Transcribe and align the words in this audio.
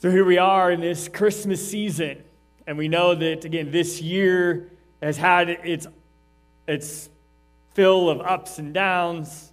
So 0.00 0.10
here 0.10 0.24
we 0.24 0.38
are 0.38 0.72
in 0.72 0.80
this 0.80 1.08
Christmas 1.08 1.70
season, 1.70 2.24
and 2.66 2.78
we 2.78 2.88
know 2.88 3.14
that, 3.14 3.44
again, 3.44 3.70
this 3.70 4.00
year 4.00 4.70
has 5.02 5.18
had 5.18 5.50
its, 5.50 5.86
its 6.66 7.10
fill 7.74 8.08
of 8.08 8.22
ups 8.22 8.58
and 8.58 8.72
downs, 8.72 9.52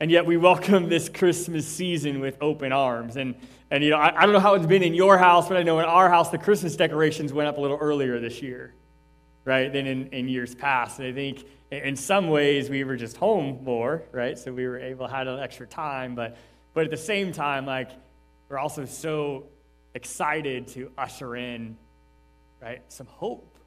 and 0.00 0.10
yet 0.10 0.26
we 0.26 0.36
welcome 0.36 0.88
this 0.88 1.08
Christmas 1.08 1.64
season 1.64 2.18
with 2.18 2.38
open 2.40 2.72
arms. 2.72 3.14
And, 3.14 3.36
and 3.70 3.84
you 3.84 3.90
know, 3.90 3.98
I, 3.98 4.20
I 4.20 4.24
don't 4.24 4.32
know 4.32 4.40
how 4.40 4.54
it's 4.54 4.66
been 4.66 4.82
in 4.82 4.94
your 4.94 5.16
house, 5.16 5.46
but 5.46 5.56
I 5.56 5.62
know 5.62 5.78
in 5.78 5.84
our 5.84 6.10
house, 6.10 6.30
the 6.30 6.38
Christmas 6.38 6.74
decorations 6.74 7.32
went 7.32 7.48
up 7.48 7.56
a 7.56 7.60
little 7.60 7.78
earlier 7.78 8.18
this 8.18 8.42
year, 8.42 8.74
right, 9.44 9.72
than 9.72 9.86
in, 9.86 10.08
in 10.08 10.28
years 10.28 10.56
past. 10.56 10.98
And 10.98 11.06
I 11.06 11.12
think 11.12 11.44
in 11.70 11.94
some 11.94 12.30
ways 12.30 12.68
we 12.68 12.82
were 12.82 12.96
just 12.96 13.16
home 13.16 13.60
more, 13.62 14.02
right? 14.10 14.36
So 14.36 14.52
we 14.52 14.66
were 14.66 14.80
able 14.80 15.06
to 15.06 15.14
have 15.14 15.28
an 15.28 15.38
extra 15.38 15.68
time, 15.68 16.16
but, 16.16 16.36
but 16.74 16.82
at 16.82 16.90
the 16.90 16.96
same 16.96 17.30
time, 17.30 17.64
like, 17.64 17.92
we're 18.48 18.58
also 18.58 18.84
so 18.84 19.44
excited 19.98 20.68
to 20.68 20.92
usher 20.96 21.34
in, 21.34 21.76
right, 22.62 22.80
some 22.86 23.08
hope. 23.08 23.58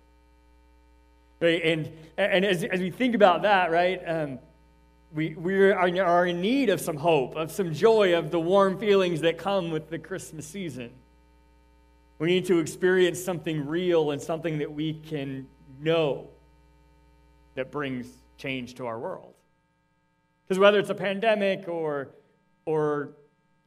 Right? 1.42 1.62
And, 1.62 1.92
and 2.18 2.46
as, 2.46 2.64
as 2.64 2.80
we 2.80 2.90
think 2.90 3.16
about 3.16 3.42
that, 3.42 3.70
right, 3.70 4.02
um, 4.08 4.40
we, 5.14 5.36
we 5.36 5.72
are 5.72 6.26
in 6.26 6.40
need 6.40 6.70
of 6.70 6.80
some 6.80 6.96
hope, 6.96 7.36
of 7.36 7.52
some 7.52 7.74
joy, 7.74 8.18
of 8.18 8.32
the 8.32 8.40
warm 8.40 8.78
feelings 8.80 9.20
that 9.22 9.38
come 9.38 9.72
with 9.72 9.90
the 9.90 10.00
Christmas 10.00 10.48
season. 10.48 10.92
We 12.18 12.28
need 12.28 12.46
to 12.46 12.60
experience 12.60 13.22
something 13.22 13.68
real 13.68 14.12
and 14.12 14.22
something 14.22 14.60
that 14.60 14.72
we 14.72 14.94
can 14.94 15.48
know 15.82 16.30
that 17.56 17.72
brings 17.72 18.08
change 18.38 18.76
to 18.76 18.86
our 18.86 18.98
world. 18.98 19.34
Because 20.48 20.60
whether 20.60 20.80
it's 20.80 20.92
a 20.92 20.96
pandemic 20.96 21.68
or, 21.68 22.12
or 22.64 23.18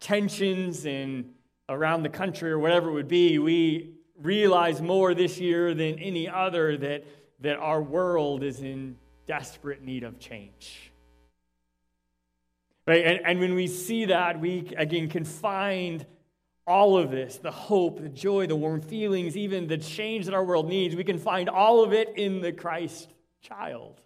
tensions 0.00 0.86
and 0.86 1.30
around 1.68 2.02
the 2.02 2.08
country 2.08 2.50
or 2.50 2.58
whatever 2.58 2.90
it 2.90 2.92
would 2.92 3.08
be, 3.08 3.38
we 3.38 3.94
realize 4.20 4.80
more 4.80 5.14
this 5.14 5.38
year 5.38 5.74
than 5.74 5.98
any 5.98 6.28
other 6.28 6.76
that, 6.76 7.04
that 7.40 7.56
our 7.56 7.82
world 7.82 8.42
is 8.42 8.60
in 8.60 8.96
desperate 9.26 9.82
need 9.82 10.04
of 10.04 10.18
change. 10.18 10.92
Right? 12.86 13.04
And, 13.04 13.20
and 13.24 13.40
when 13.40 13.54
we 13.54 13.66
see 13.66 14.06
that, 14.06 14.40
we 14.40 14.72
again 14.76 15.08
can 15.08 15.24
find 15.24 16.04
all 16.66 16.96
of 16.96 17.10
this 17.10 17.38
the 17.38 17.50
hope, 17.50 18.00
the 18.00 18.08
joy, 18.08 18.46
the 18.46 18.56
warm 18.56 18.80
feelings, 18.80 19.36
even 19.36 19.66
the 19.66 19.78
change 19.78 20.26
that 20.26 20.34
our 20.34 20.44
world 20.44 20.68
needs. 20.68 20.94
We 20.94 21.04
can 21.04 21.18
find 21.18 21.48
all 21.48 21.82
of 21.82 21.92
it 21.92 22.14
in 22.16 22.40
the 22.40 22.52
Christ 22.52 23.12
child. 23.42 24.00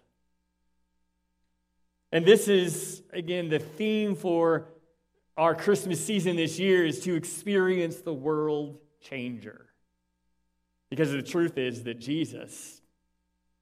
And 2.11 2.25
this 2.25 2.47
is, 2.47 3.03
again, 3.13 3.49
the 3.49 3.59
theme 3.59 4.15
for 4.15 4.67
our 5.39 5.55
Christmas 5.55 6.05
season 6.05 6.35
this 6.35 6.59
year 6.59 6.85
is 6.85 6.99
to 6.99 7.15
experience 7.15 8.01
the 8.01 8.13
world 8.13 8.77
changer. 8.99 9.67
Because 10.89 11.11
the 11.11 11.21
truth 11.21 11.57
is 11.57 11.83
that 11.85 11.97
Jesus 11.97 12.81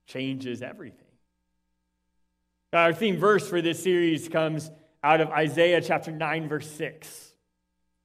changes 0.08 0.64
everything. 0.64 1.06
Our 2.74 2.94
theme 2.94 3.18
verse 3.18 3.48
for 3.48 3.62
this 3.62 3.84
series 3.84 4.28
comes 4.28 4.72
out 5.04 5.22
of 5.22 5.30
Isaiah 5.30 5.80
chapter 5.80 6.12
9, 6.12 6.50
verse 6.50 6.70
6. 6.72 7.34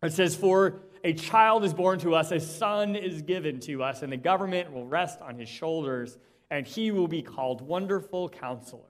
It 0.03 0.13
says, 0.13 0.37
For 0.37 0.83
a 1.03 1.15
child 1.15 1.65
is 1.65 1.73
born 1.73 1.99
to 2.01 2.15
us, 2.15 2.31
a 2.31 2.41
son 2.41 2.95
is 2.95 3.23
given 3.23 3.59
to 3.61 3.83
us, 3.83 4.03
and 4.03 4.13
the 4.13 4.19
government 4.19 4.71
will 4.71 4.87
rest 4.87 5.23
on 5.23 5.39
his 5.39 5.49
shoulders, 5.49 6.19
and 6.51 6.67
he 6.67 6.91
will 6.91 7.09
be 7.09 7.23
called 7.23 7.63
Wonderful 7.63 8.29
Counselor, 8.29 8.83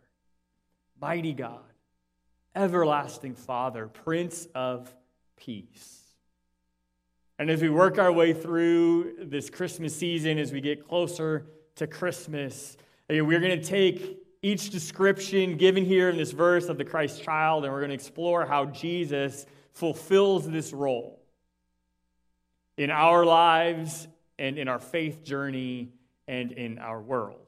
Mighty 1.01 1.35
God 1.35 1.72
everlasting 2.55 3.35
Father, 3.35 3.89
Prince 3.89 4.47
of 4.55 4.95
Peace. 5.37 6.01
And 7.39 7.51
as 7.51 7.63
we 7.63 7.71
work 7.71 7.99
our 7.99 8.13
way 8.13 8.33
through 8.33 9.15
this 9.19 9.51
Christmas 9.51 9.97
season, 9.97 10.39
as 10.39 10.53
we 10.53 10.61
get 10.61 10.87
closer 10.87 11.47
to 11.77 11.87
Christmas, 11.87 12.77
eh, 13.09 13.21
we're 13.21 13.41
going 13.41 13.59
to 13.59 13.67
take 13.67 14.19
each 14.43 14.71
description 14.71 15.57
given 15.57 15.85
here 15.85 16.11
in 16.11 16.17
this 16.17 16.33
verse 16.33 16.69
of 16.69 16.79
the 16.79 16.85
Christ 16.85 17.23
child, 17.23 17.65
and 17.65 17.73
we're 17.73 17.81
going 17.81 17.91
to 17.91 17.95
explore 17.95 18.45
how 18.45 18.67
Jesus 18.67 19.47
fulfills 19.73 20.49
this 20.49 20.73
role 20.73 21.21
in 22.77 22.91
our 22.91 23.25
lives 23.25 24.09
and 24.39 24.59
in 24.59 24.69
our 24.69 24.79
faith 24.79 25.25
journey 25.25 25.93
and 26.29 26.53
in 26.53 26.79
our 26.79 27.01
world. 27.01 27.39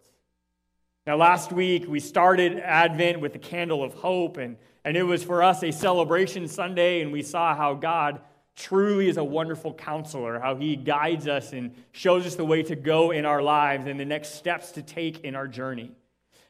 Now, 1.07 1.17
last 1.17 1.53
week 1.53 1.85
we 1.87 2.01
started 2.01 2.59
Advent 2.59 3.21
with 3.21 3.33
the 3.33 3.39
candle 3.39 3.85
of 3.85 3.95
hope, 3.95 4.39
and 4.39 4.57
and 4.85 4.97
it 4.97 5.03
was 5.03 5.25
for 5.25 5.43
us 5.43 5.63
a 5.63 5.73
celebration 5.73 6.47
Sunday, 6.49 7.01
and 7.01 7.13
we 7.13 7.23
saw 7.23 7.55
how 7.55 7.75
God 7.75 8.21
truly 8.57 9.09
is 9.09 9.17
a 9.17 9.25
wonderful 9.25 9.75
counselor, 9.75 10.39
how 10.39 10.57
he 10.57 10.77
guides 10.77 11.27
us 11.27 11.53
and 11.53 11.75
shows 11.93 12.27
us 12.27 12.37
the 12.37 12.45
way 12.45 12.63
to 12.63 12.77
go 12.77 13.11
in 13.11 13.25
our 13.25 13.43
lives 13.43 13.87
and 13.87 13.99
the 13.99 14.05
next 14.05 14.35
steps 14.35 14.73
to 14.73 14.83
take 14.83 15.21
in 15.21 15.35
our 15.35 15.49
journey. 15.49 15.91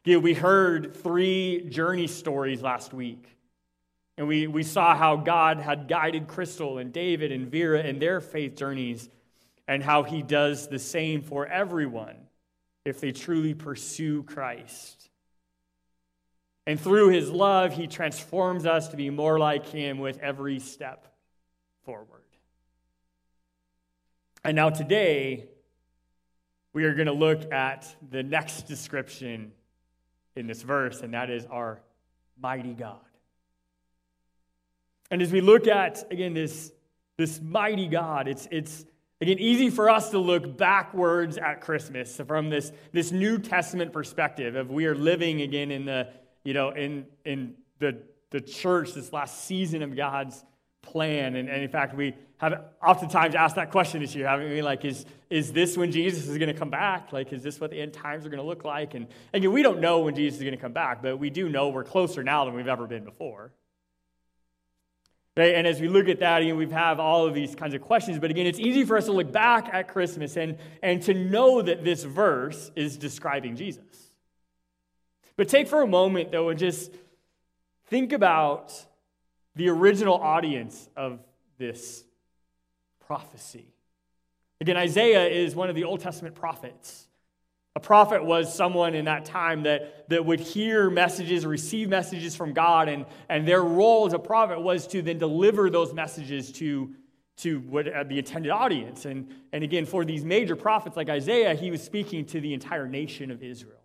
Yeah, 0.04 0.18
we 0.18 0.34
heard 0.34 0.94
three 0.94 1.66
journey 1.70 2.08
stories 2.08 2.60
last 2.60 2.92
week. 2.92 3.26
And 4.16 4.28
we, 4.28 4.46
we 4.46 4.62
saw 4.62 4.94
how 4.94 5.16
God 5.16 5.58
had 5.58 5.88
guided 5.88 6.28
Crystal 6.28 6.78
and 6.78 6.92
David 6.92 7.32
and 7.32 7.50
Vera 7.50 7.80
in 7.82 7.98
their 7.98 8.20
faith 8.20 8.54
journeys, 8.54 9.08
and 9.66 9.82
how 9.82 10.02
he 10.02 10.22
does 10.22 10.68
the 10.68 10.78
same 10.78 11.22
for 11.22 11.46
everyone 11.46 12.16
if 12.84 13.00
they 13.00 13.12
truly 13.12 13.54
pursue 13.54 14.22
Christ. 14.22 15.03
And 16.66 16.80
through 16.80 17.10
his 17.10 17.30
love, 17.30 17.74
he 17.74 17.86
transforms 17.86 18.64
us 18.64 18.88
to 18.88 18.96
be 18.96 19.10
more 19.10 19.38
like 19.38 19.66
him 19.66 19.98
with 19.98 20.18
every 20.20 20.58
step 20.58 21.14
forward. 21.84 22.08
And 24.42 24.56
now, 24.56 24.70
today, 24.70 25.48
we 26.72 26.84
are 26.84 26.94
going 26.94 27.06
to 27.06 27.12
look 27.12 27.52
at 27.52 27.94
the 28.10 28.22
next 28.22 28.62
description 28.62 29.52
in 30.36 30.46
this 30.46 30.62
verse, 30.62 31.00
and 31.00 31.14
that 31.14 31.30
is 31.30 31.46
our 31.46 31.80
mighty 32.40 32.74
God. 32.74 32.98
And 35.10 35.22
as 35.22 35.30
we 35.32 35.40
look 35.40 35.66
at, 35.66 36.10
again, 36.10 36.34
this, 36.34 36.72
this 37.16 37.40
mighty 37.40 37.86
God, 37.86 38.26
it's, 38.26 38.48
it's 38.50 38.84
again 39.20 39.38
easy 39.38 39.70
for 39.70 39.88
us 39.88 40.10
to 40.10 40.18
look 40.18 40.56
backwards 40.56 41.38
at 41.38 41.60
Christmas 41.60 42.20
from 42.26 42.50
this, 42.50 42.72
this 42.92 43.12
New 43.12 43.38
Testament 43.38 43.92
perspective 43.92 44.56
of 44.56 44.70
we 44.70 44.86
are 44.86 44.94
living 44.94 45.42
again 45.42 45.70
in 45.70 45.84
the 45.84 46.08
you 46.44 46.54
know, 46.54 46.70
in, 46.70 47.06
in 47.24 47.54
the, 47.78 47.98
the 48.30 48.40
church, 48.40 48.92
this 48.92 49.12
last 49.12 49.44
season 49.44 49.82
of 49.82 49.96
God's 49.96 50.44
plan. 50.82 51.34
And, 51.36 51.48
and 51.48 51.62
in 51.62 51.68
fact, 51.68 51.96
we 51.96 52.14
have 52.38 52.64
oftentimes 52.82 53.34
asked 53.34 53.56
that 53.56 53.70
question 53.70 54.00
this 54.00 54.14
year, 54.14 54.28
haven't 54.28 54.50
we? 54.50 54.62
Like, 54.62 54.84
is, 54.84 55.06
is 55.30 55.52
this 55.52 55.76
when 55.76 55.90
Jesus 55.90 56.28
is 56.28 56.38
going 56.38 56.52
to 56.52 56.58
come 56.58 56.70
back? 56.70 57.12
Like, 57.12 57.32
is 57.32 57.42
this 57.42 57.60
what 57.60 57.70
the 57.70 57.80
end 57.80 57.92
times 57.92 58.26
are 58.26 58.28
going 58.28 58.42
to 58.42 58.46
look 58.46 58.64
like? 58.64 58.94
And 58.94 59.06
again, 59.32 59.52
we 59.52 59.62
don't 59.62 59.80
know 59.80 60.00
when 60.00 60.14
Jesus 60.14 60.38
is 60.38 60.42
going 60.42 60.54
to 60.54 60.60
come 60.60 60.72
back, 60.72 61.02
but 61.02 61.18
we 61.18 61.30
do 61.30 61.48
know 61.48 61.70
we're 61.70 61.84
closer 61.84 62.22
now 62.22 62.44
than 62.44 62.54
we've 62.54 62.68
ever 62.68 62.86
been 62.86 63.04
before. 63.04 63.52
Right? 65.36 65.54
And 65.54 65.66
as 65.66 65.80
we 65.80 65.88
look 65.88 66.08
at 66.08 66.20
that, 66.20 66.44
know, 66.44 66.54
we 66.54 66.68
have 66.70 67.00
all 67.00 67.26
of 67.26 67.34
these 67.34 67.56
kinds 67.56 67.74
of 67.74 67.80
questions. 67.80 68.20
But 68.20 68.30
again, 68.30 68.46
it's 68.46 68.60
easy 68.60 68.84
for 68.84 68.96
us 68.96 69.06
to 69.06 69.12
look 69.12 69.32
back 69.32 69.68
at 69.72 69.88
Christmas 69.88 70.36
and, 70.36 70.58
and 70.82 71.02
to 71.02 71.14
know 71.14 71.60
that 71.62 71.82
this 71.82 72.04
verse 72.04 72.70
is 72.76 72.96
describing 72.96 73.56
Jesus. 73.56 74.13
But 75.36 75.48
take 75.48 75.68
for 75.68 75.82
a 75.82 75.86
moment, 75.86 76.30
though, 76.30 76.48
and 76.48 76.58
just 76.58 76.92
think 77.86 78.12
about 78.12 78.72
the 79.56 79.68
original 79.68 80.14
audience 80.14 80.88
of 80.96 81.20
this 81.58 82.04
prophecy. 83.06 83.66
Again, 84.60 84.76
Isaiah 84.76 85.26
is 85.28 85.54
one 85.54 85.68
of 85.68 85.74
the 85.74 85.84
Old 85.84 86.00
Testament 86.00 86.34
prophets. 86.34 87.06
A 87.76 87.80
prophet 87.80 88.24
was 88.24 88.54
someone 88.54 88.94
in 88.94 89.06
that 89.06 89.24
time 89.24 89.64
that, 89.64 90.08
that 90.08 90.24
would 90.24 90.38
hear 90.38 90.88
messages, 90.88 91.44
receive 91.44 91.88
messages 91.88 92.36
from 92.36 92.52
God, 92.52 92.88
and, 92.88 93.04
and 93.28 93.46
their 93.48 93.62
role 93.62 94.06
as 94.06 94.12
a 94.12 94.18
prophet 94.18 94.60
was 94.60 94.86
to 94.88 95.02
then 95.02 95.18
deliver 95.18 95.68
those 95.70 95.92
messages 95.92 96.52
to, 96.52 96.94
to 97.38 97.58
what, 97.60 97.92
uh, 97.92 98.04
the 98.04 98.18
intended 98.18 98.50
audience. 98.50 99.06
And, 99.06 99.28
and 99.52 99.64
again, 99.64 99.86
for 99.86 100.04
these 100.04 100.24
major 100.24 100.54
prophets 100.54 100.96
like 100.96 101.08
Isaiah, 101.08 101.54
he 101.54 101.72
was 101.72 101.82
speaking 101.82 102.24
to 102.26 102.40
the 102.40 102.54
entire 102.54 102.86
nation 102.86 103.32
of 103.32 103.42
Israel. 103.42 103.83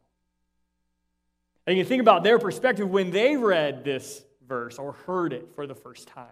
And 1.69 1.77
you 1.77 1.85
think 1.85 2.01
about 2.01 2.23
their 2.23 2.39
perspective 2.39 2.89
when 2.89 3.11
they 3.11 3.37
read 3.37 3.83
this 3.83 4.23
verse 4.47 4.79
or 4.79 4.93
heard 4.93 5.33
it 5.33 5.49
for 5.53 5.67
the 5.67 5.75
first 5.75 6.07
time. 6.07 6.25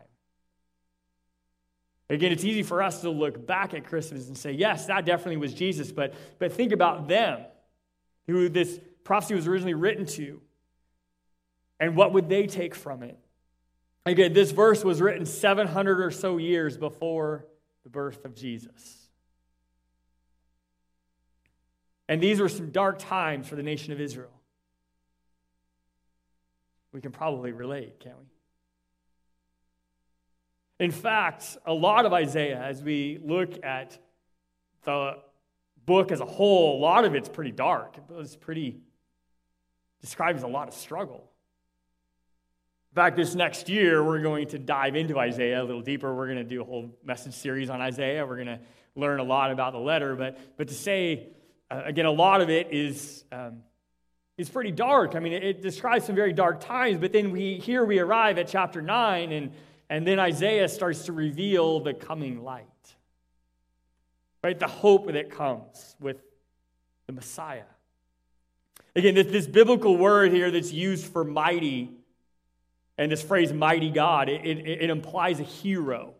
Again, 2.09 2.31
it's 2.31 2.43
easy 2.43 2.63
for 2.63 2.81
us 2.81 3.01
to 3.01 3.11
look 3.11 3.45
back 3.45 3.75
at 3.75 3.85
Christmas 3.85 4.29
and 4.29 4.35
say, 4.35 4.53
yes, 4.53 4.87
that 4.87 5.05
definitely 5.05 5.37
was 5.37 5.53
Jesus, 5.53 5.91
but, 5.91 6.15
but 6.39 6.53
think 6.53 6.71
about 6.71 7.07
them, 7.07 7.41
who 8.25 8.49
this 8.49 8.79
prophecy 9.03 9.35
was 9.35 9.45
originally 9.45 9.75
written 9.75 10.07
to, 10.07 10.41
and 11.79 11.95
what 11.95 12.13
would 12.13 12.29
they 12.29 12.47
take 12.47 12.73
from 12.73 13.03
it? 13.03 13.19
Again, 14.07 14.33
this 14.33 14.49
verse 14.49 14.83
was 14.83 15.01
written 15.01 15.27
700 15.27 16.01
or 16.01 16.09
so 16.09 16.37
years 16.37 16.77
before 16.77 17.45
the 17.83 17.91
birth 17.91 18.25
of 18.25 18.33
Jesus. 18.33 19.07
And 22.09 22.19
these 22.19 22.39
were 22.39 22.49
some 22.49 22.71
dark 22.71 22.97
times 22.97 23.47
for 23.47 23.55
the 23.55 23.61
nation 23.61 23.93
of 23.93 24.01
Israel. 24.01 24.31
We 26.97 27.01
can 27.01 27.11
probably 27.11 27.51
relate, 27.51 27.99
can't 27.99 28.15
we? 28.17 28.25
In 30.83 30.89
fact, 30.89 31.55
a 31.63 31.71
lot 31.71 32.07
of 32.07 32.13
Isaiah, 32.13 32.59
as 32.59 32.81
we 32.81 33.19
look 33.23 33.63
at 33.63 33.99
the 34.83 35.19
book 35.85 36.11
as 36.11 36.21
a 36.21 36.25
whole, 36.25 36.79
a 36.79 36.81
lot 36.81 37.05
of 37.05 37.13
it's 37.13 37.29
pretty 37.29 37.51
dark. 37.51 37.97
It's 38.17 38.35
pretty, 38.35 38.79
describes 40.01 40.41
a 40.41 40.47
lot 40.47 40.67
of 40.67 40.73
struggle. 40.73 41.29
In 42.93 42.95
fact, 42.95 43.15
this 43.15 43.35
next 43.35 43.69
year, 43.69 44.03
we're 44.03 44.23
going 44.23 44.47
to 44.47 44.57
dive 44.57 44.95
into 44.95 45.19
Isaiah 45.19 45.61
a 45.61 45.65
little 45.65 45.83
deeper. 45.83 46.15
We're 46.15 46.25
going 46.25 46.37
to 46.37 46.43
do 46.43 46.61
a 46.61 46.65
whole 46.65 46.97
message 47.03 47.35
series 47.35 47.69
on 47.69 47.79
Isaiah. 47.79 48.25
We're 48.25 48.43
going 48.43 48.47
to 48.47 48.59
learn 48.95 49.19
a 49.19 49.23
lot 49.23 49.51
about 49.51 49.73
the 49.73 49.79
letter. 49.79 50.15
But, 50.15 50.39
but 50.57 50.67
to 50.69 50.73
say, 50.73 51.27
uh, 51.69 51.83
again, 51.85 52.07
a 52.07 52.11
lot 52.11 52.41
of 52.41 52.49
it 52.49 52.73
is, 52.73 53.23
um, 53.31 53.61
is 54.37 54.49
pretty 54.49 54.71
dark. 54.71 55.15
I 55.15 55.19
mean, 55.19 55.33
it, 55.33 55.43
it, 55.43 55.61
describes 55.61 56.05
some 56.05 56.15
very 56.15 56.33
dark 56.33 56.59
times. 56.61 56.99
But 56.99 57.11
then 57.11 57.31
we 57.31 57.55
here 57.55 57.83
we 57.85 57.99
arrive 57.99 58.37
at 58.37 58.47
chapter 58.47 58.81
9, 58.81 59.31
and, 59.31 59.51
and 59.89 60.05
then 60.05 60.19
Isaiah 60.19 60.69
starts 60.69 61.05
to 61.05 61.13
reveal 61.13 61.79
the 61.79 61.93
coming 61.93 62.43
light 62.43 62.65
right? 64.47 64.59
The 64.59 64.67
hope 64.67 65.11
that 65.11 65.29
comes 65.29 65.95
with 65.99 66.17
the 67.05 67.13
Messiah. 67.13 67.63
Again, 68.95 69.15
this, 69.15 69.27
this 69.27 69.45
biblical 69.45 69.97
word 69.97 70.31
here 70.31 70.49
that's 70.51 70.71
used 70.71 71.05
for 71.05 71.25
mighty, 71.25 71.91
and 72.97 73.11
this 73.11 73.21
phrase 73.21 73.51
mighty 73.51 73.89
God, 73.89 74.29
it, 74.29 74.45
it, 74.45 74.83
it 74.83 74.89
implies 74.89 75.41
a 75.41 75.43
hero. 75.43 76.13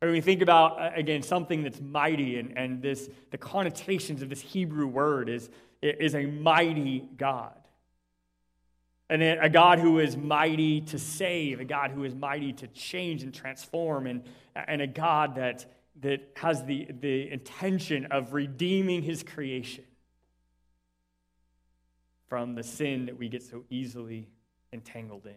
When 0.00 0.10
we 0.10 0.20
think 0.20 0.42
about, 0.42 0.80
uh, 0.80 0.90
again, 0.94 1.22
something 1.22 1.62
that's 1.62 1.80
mighty, 1.80 2.38
and, 2.38 2.58
and 2.58 2.82
this, 2.82 3.08
the 3.30 3.38
connotations 3.38 4.22
of 4.22 4.28
this 4.28 4.40
Hebrew 4.40 4.86
word 4.86 5.28
is, 5.28 5.48
is 5.82 6.14
a 6.14 6.26
mighty 6.26 7.04
God. 7.16 7.54
And 9.10 9.22
a 9.22 9.48
God 9.48 9.78
who 9.78 10.00
is 10.00 10.16
mighty 10.16 10.82
to 10.82 10.98
save, 10.98 11.60
a 11.60 11.64
God 11.64 11.92
who 11.92 12.04
is 12.04 12.14
mighty 12.14 12.52
to 12.54 12.66
change 12.68 13.22
and 13.22 13.32
transform, 13.32 14.06
and, 14.06 14.22
and 14.54 14.82
a 14.82 14.86
God 14.86 15.36
that 15.36 15.64
that 16.00 16.20
has 16.36 16.64
the, 16.64 16.86
the 17.00 17.30
intention 17.30 18.06
of 18.06 18.32
redeeming 18.32 19.02
his 19.02 19.22
creation 19.22 19.84
from 22.28 22.54
the 22.54 22.62
sin 22.62 23.06
that 23.06 23.18
we 23.18 23.28
get 23.28 23.42
so 23.42 23.64
easily 23.70 24.28
entangled 24.72 25.26
in. 25.26 25.34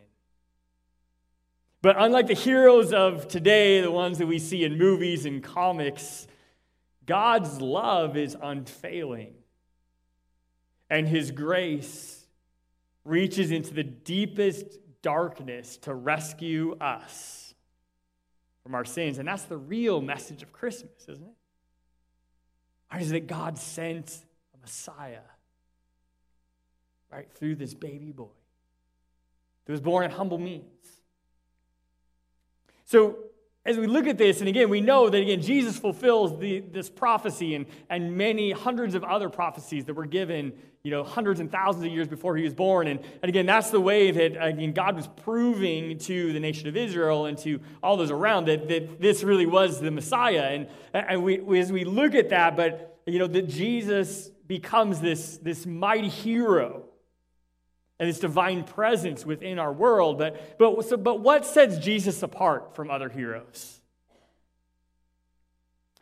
But 1.81 1.95
unlike 1.97 2.27
the 2.27 2.35
heroes 2.35 2.93
of 2.93 3.27
today, 3.27 3.81
the 3.81 3.89
ones 3.89 4.19
that 4.19 4.27
we 4.27 4.37
see 4.37 4.63
in 4.63 4.77
movies 4.77 5.25
and 5.25 5.41
comics, 5.41 6.27
God's 7.05 7.59
love 7.59 8.15
is 8.15 8.37
unfailing. 8.39 9.33
And 10.91 11.07
his 11.07 11.31
grace 11.31 12.25
reaches 13.05 13.49
into 13.49 13.73
the 13.73 13.83
deepest 13.83 14.65
darkness 15.01 15.77
to 15.77 15.93
rescue 15.93 16.75
us 16.81 17.55
from 18.61 18.75
our 18.75 18.83
sins. 18.83 19.17
And 19.17 19.25
that's 19.25 19.43
the 19.43 19.57
real 19.57 20.01
message 20.01 20.43
of 20.43 20.51
Christmas, 20.51 20.91
isn't 21.07 21.23
it? 21.25 21.33
Right, 22.91 23.01
is 23.01 23.11
that 23.11 23.25
God 23.25 23.57
sent 23.57 24.17
a 24.53 24.57
Messiah, 24.59 25.21
right, 27.09 27.31
through 27.35 27.55
this 27.55 27.73
baby 27.73 28.11
boy 28.11 28.27
that 29.63 29.71
was 29.71 29.79
born 29.79 30.03
in 30.03 30.11
humble 30.11 30.39
means. 30.39 30.65
So 32.83 33.17
as 33.63 33.77
we 33.77 33.85
look 33.85 34.07
at 34.07 34.17
this, 34.17 34.39
and 34.39 34.49
again, 34.49 34.69
we 34.69 34.81
know 34.81 35.07
that 35.07 35.21
again, 35.21 35.41
Jesus 35.41 35.77
fulfills 35.77 36.39
the, 36.39 36.61
this 36.61 36.89
prophecy 36.89 37.53
and, 37.53 37.67
and 37.91 38.17
many 38.17 38.51
hundreds 38.51 38.95
of 38.95 39.03
other 39.03 39.29
prophecies 39.29 39.85
that 39.85 39.93
were 39.93 40.07
given, 40.07 40.53
you 40.81 40.89
know, 40.89 41.03
hundreds 41.03 41.39
and 41.39 41.51
thousands 41.51 41.85
of 41.85 41.91
years 41.91 42.07
before 42.07 42.35
he 42.35 42.43
was 42.43 42.55
born. 42.55 42.87
And, 42.87 42.99
and 43.21 43.29
again, 43.29 43.45
that's 43.45 43.69
the 43.69 43.79
way 43.79 44.09
that 44.09 44.43
again, 44.43 44.71
God 44.73 44.95
was 44.95 45.07
proving 45.07 45.99
to 45.99 46.33
the 46.33 46.39
nation 46.39 46.69
of 46.69 46.75
Israel 46.75 47.27
and 47.27 47.37
to 47.39 47.59
all 47.83 47.97
those 47.97 48.09
around 48.09 48.45
that, 48.45 48.67
that 48.67 48.99
this 48.99 49.21
really 49.21 49.45
was 49.45 49.79
the 49.79 49.91
Messiah. 49.91 50.49
And, 50.51 50.67
and 50.93 51.23
we, 51.23 51.39
we, 51.39 51.59
as 51.59 51.71
we 51.71 51.83
look 51.83 52.15
at 52.15 52.29
that, 52.29 52.57
but, 52.57 52.99
you 53.05 53.19
know, 53.19 53.27
that 53.27 53.47
Jesus 53.47 54.31
becomes 54.47 55.01
this, 55.01 55.37
this 55.37 55.67
mighty 55.67 56.09
hero 56.09 56.85
and 58.01 58.07
his 58.07 58.17
divine 58.17 58.63
presence 58.63 59.27
within 59.27 59.59
our 59.59 59.71
world. 59.71 60.17
But, 60.17 60.57
but, 60.57 60.83
so, 60.85 60.97
but 60.97 61.19
what 61.19 61.45
sets 61.45 61.77
Jesus 61.77 62.23
apart 62.23 62.75
from 62.75 62.89
other 62.89 63.09
heroes? 63.09 63.79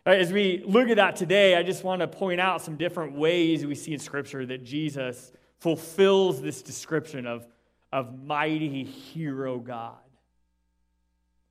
Uh, 0.07 0.11
as 0.11 0.31
we 0.31 0.63
look 0.65 0.87
at 0.87 0.95
that 0.95 1.17
today, 1.17 1.57
I 1.57 1.63
just 1.63 1.83
want 1.83 1.99
to 1.99 2.07
point 2.07 2.39
out 2.39 2.61
some 2.61 2.77
different 2.77 3.15
ways 3.15 3.65
we 3.65 3.75
see 3.75 3.91
in 3.91 3.99
Scripture 3.99 4.45
that 4.45 4.63
Jesus 4.63 5.33
fulfills 5.57 6.41
this 6.41 6.61
description 6.61 7.27
of, 7.27 7.45
of 7.91 8.23
mighty 8.23 8.85
hero 8.85 9.59
God. 9.59 9.97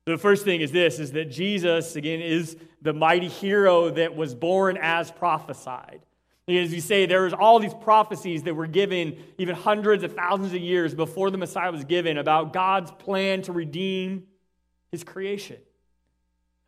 The 0.05 0.17
first 0.17 0.45
thing 0.45 0.61
is 0.61 0.71
this 0.71 0.97
is 0.97 1.11
that 1.11 1.25
Jesus, 1.25 1.95
again, 1.95 2.21
is 2.21 2.57
the 2.81 2.93
mighty 2.93 3.27
hero 3.27 3.91
that 3.91 4.15
was 4.15 4.33
born 4.33 4.79
as 4.81 5.11
prophesied. 5.11 6.01
As 6.49 6.73
you 6.73 6.81
say, 6.81 7.05
there 7.05 7.23
was 7.23 7.33
all 7.33 7.59
these 7.59 7.73
prophecies 7.73 8.43
that 8.43 8.55
were 8.55 8.67
given 8.67 9.23
even 9.37 9.55
hundreds 9.55 10.03
of 10.03 10.13
thousands 10.13 10.53
of 10.53 10.61
years 10.61 10.95
before 10.95 11.29
the 11.29 11.37
Messiah 11.37 11.71
was 11.71 11.83
given 11.83 12.17
about 12.17 12.53
God's 12.53 12.91
plan 12.91 13.41
to 13.43 13.51
redeem 13.51 14.23
his 14.91 15.03
creation. 15.03 15.57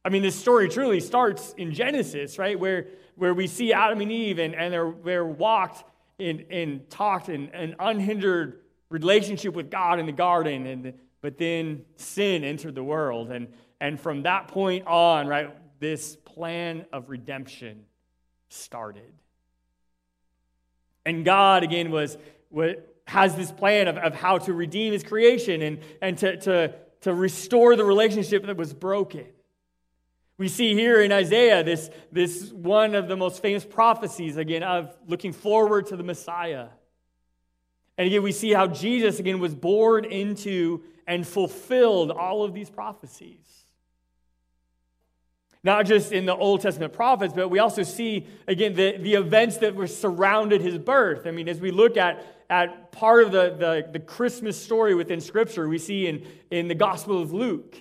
I 0.03 0.09
mean, 0.09 0.23
this 0.23 0.35
story 0.35 0.67
truly 0.67 0.99
starts 0.99 1.53
in 1.57 1.73
Genesis, 1.73 2.37
right? 2.37 2.59
Where, 2.59 2.87
where 3.15 3.33
we 3.33 3.47
see 3.47 3.71
Adam 3.73 4.01
and 4.01 4.11
Eve 4.11 4.39
and, 4.39 4.55
and 4.55 4.73
they're, 4.73 4.93
they're 5.03 5.25
walked 5.25 5.83
and, 6.19 6.45
and 6.49 6.89
talked 6.89 7.29
in 7.29 7.49
an 7.49 7.75
unhindered 7.79 8.61
relationship 8.89 9.53
with 9.53 9.69
God 9.69 9.99
in 9.99 10.05
the 10.05 10.11
garden. 10.11 10.65
And, 10.65 10.93
but 11.21 11.37
then 11.37 11.85
sin 11.97 12.43
entered 12.43 12.75
the 12.75 12.83
world. 12.83 13.31
And, 13.31 13.47
and 13.79 13.99
from 13.99 14.23
that 14.23 14.47
point 14.47 14.87
on, 14.87 15.27
right, 15.27 15.55
this 15.79 16.15
plan 16.15 16.85
of 16.91 17.09
redemption 17.09 17.85
started. 18.49 19.13
And 21.06 21.25
God, 21.25 21.63
again, 21.63 21.92
was, 21.92 22.18
was 22.50 22.75
has 23.06 23.36
this 23.36 23.51
plan 23.51 23.88
of, 23.88 23.98
of 23.98 24.15
how 24.15 24.38
to 24.38 24.53
redeem 24.53 24.94
his 24.94 25.03
creation 25.03 25.62
and, 25.62 25.80
and 26.01 26.18
to, 26.19 26.38
to, 26.38 26.74
to 27.01 27.13
restore 27.13 27.75
the 27.75 27.83
relationship 27.83 28.45
that 28.45 28.56
was 28.56 28.74
broken. 28.74 29.25
We 30.38 30.48
see 30.48 30.74
here 30.74 31.01
in 31.01 31.12
Isaiah 31.12 31.63
this, 31.63 31.89
this 32.12 32.51
one 32.51 32.95
of 32.95 33.07
the 33.07 33.18
most 33.18 33.42
famous 33.42 33.65
prophecies, 33.65 34.38
again, 34.38 34.63
of 34.63 34.95
looking 35.07 35.33
forward 35.33 35.88
to 35.88 35.98
the 35.98 36.03
Messiah. 36.03 36.68
And 37.98 38.07
again, 38.07 38.24
we 38.24 38.31
see 38.31 38.51
how 38.53 38.68
Jesus, 38.68 39.19
again, 39.19 39.39
was 39.39 39.53
born 39.53 40.06
into 40.06 40.81
and 41.06 41.27
fulfilled 41.27 42.12
all 42.12 42.44
of 42.44 42.53
these 42.53 42.69
prophecies. 42.69 43.60
Not 45.63 45.85
just 45.85 46.11
in 46.11 46.25
the 46.25 46.35
Old 46.35 46.61
Testament 46.61 46.91
prophets, 46.91 47.33
but 47.35 47.49
we 47.49 47.59
also 47.59 47.83
see, 47.83 48.25
again, 48.47 48.73
the, 48.73 48.97
the 48.97 49.13
events 49.13 49.57
that 49.57 49.75
were 49.75 49.88
surrounded 49.88 50.62
his 50.62 50.77
birth. 50.79 51.27
I 51.27 51.31
mean, 51.31 51.47
as 51.47 51.59
we 51.59 51.69
look 51.69 51.97
at, 51.97 52.25
at 52.50 52.91
part 52.91 53.24
of 53.24 53.31
the, 53.31 53.55
the, 53.57 53.88
the 53.91 54.00
Christmas 54.00 54.59
story 54.59 54.95
within 54.95 55.21
Scripture, 55.21 55.69
we 55.69 55.77
see 55.77 56.07
in, 56.07 56.25
in 56.50 56.67
the 56.67 56.74
Gospel 56.74 57.21
of 57.21 57.31
Luke, 57.31 57.77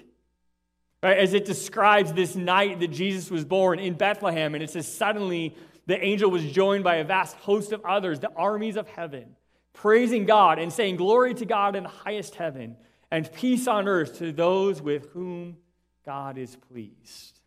right, 1.02 1.16
as 1.16 1.32
it 1.32 1.46
describes 1.46 2.12
this 2.12 2.36
night 2.36 2.80
that 2.80 2.88
Jesus 2.88 3.30
was 3.30 3.46
born 3.46 3.78
in 3.78 3.94
Bethlehem, 3.94 4.54
and 4.54 4.62
it 4.62 4.68
says, 4.68 4.86
Suddenly 4.86 5.56
the 5.86 6.02
angel 6.04 6.30
was 6.30 6.44
joined 6.52 6.84
by 6.84 6.96
a 6.96 7.04
vast 7.04 7.36
host 7.36 7.72
of 7.72 7.82
others, 7.86 8.20
the 8.20 8.32
armies 8.36 8.76
of 8.76 8.88
heaven, 8.88 9.36
praising 9.72 10.26
God 10.26 10.58
and 10.58 10.70
saying, 10.70 10.96
Glory 10.96 11.32
to 11.32 11.46
God 11.46 11.76
in 11.76 11.84
the 11.84 11.88
highest 11.88 12.34
heaven, 12.34 12.76
and 13.10 13.32
peace 13.32 13.66
on 13.66 13.88
earth 13.88 14.18
to 14.18 14.32
those 14.32 14.82
with 14.82 15.10
whom 15.12 15.56
God 16.04 16.36
is 16.36 16.56
pleased. 16.56 17.39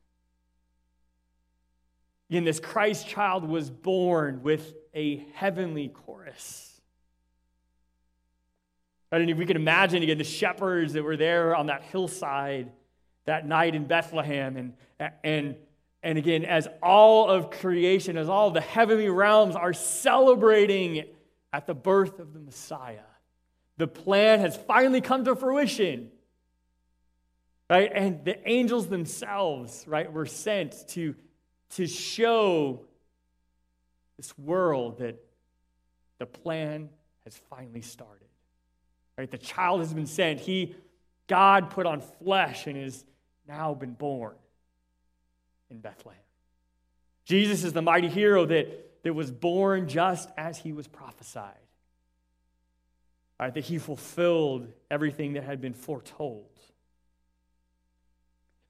Again, 2.34 2.46
this 2.46 2.60
Christ 2.60 3.08
child 3.08 3.48
was 3.48 3.70
born 3.70 4.42
with 4.42 4.74
a 4.96 5.24
heavenly 5.36 5.90
chorus. 5.90 6.82
And 9.12 9.30
if 9.30 9.38
we 9.38 9.46
can 9.46 9.56
imagine 9.56 10.02
again 10.02 10.18
the 10.18 10.24
shepherds 10.24 10.94
that 10.94 11.04
were 11.04 11.16
there 11.16 11.56
on 11.56 11.68
that 11.68 11.84
hillside 11.84 12.72
that 13.26 13.48
night 13.48 13.76
in 13.76 13.86
Bethlehem, 13.86 14.58
and, 14.58 15.14
and, 15.24 15.56
and 16.02 16.18
again, 16.18 16.44
as 16.44 16.68
all 16.82 17.30
of 17.30 17.52
creation, 17.52 18.18
as 18.18 18.30
all 18.30 18.50
the 18.50 18.62
heavenly 18.62 19.10
realms 19.10 19.56
are 19.56 19.72
celebrating 19.72 21.06
at 21.54 21.68
the 21.68 21.76
birth 21.76 22.18
of 22.18 22.34
the 22.34 22.40
Messiah, 22.40 22.98
the 23.78 23.88
plan 23.88 24.40
has 24.40 24.58
finally 24.58 25.02
come 25.02 25.24
to 25.26 25.36
fruition. 25.36 26.10
Right? 27.70 27.92
And 27.94 28.26
the 28.26 28.40
angels 28.50 28.88
themselves, 28.88 29.84
right, 29.88 30.12
were 30.12 30.26
sent 30.26 30.88
to 30.88 31.14
to 31.72 31.88
show 31.88 32.82
this 34.18 34.38
world 34.38 35.00
that 35.00 35.24
the 36.20 36.26
plan 36.26 36.90
has 37.24 37.36
finally 37.50 37.82
started. 37.82 38.28
Right? 39.18 39.30
The 39.30 39.38
child 39.38 39.80
has 39.80 39.94
been 39.94 40.08
sent. 40.08 40.40
He, 40.40 40.76
God 41.28 41.70
put 41.70 41.86
on 41.86 42.02
flesh 42.02 42.68
and 42.68 42.78
has 42.78 43.06
now 43.48 43.74
been 43.74 43.94
born 43.94 44.36
in 45.70 45.80
Bethlehem. 45.80 46.20
Jesus 47.26 47.64
is 47.64 47.74
the 47.74 47.82
mighty 47.82 48.10
hero 48.10 48.46
that, 48.46 49.04
that 49.04 49.14
was 49.14 49.32
born 49.32 49.88
just 49.88 50.30
as 50.38 50.58
he 50.58 50.74
was 50.74 50.88
prophesied. 50.88 51.54
Right, 53.40 53.54
that 53.54 53.64
he 53.64 53.78
fulfilled 53.78 54.72
everything 54.90 55.34
that 55.34 55.44
had 55.44 55.60
been 55.60 55.74
foretold. 55.74 56.46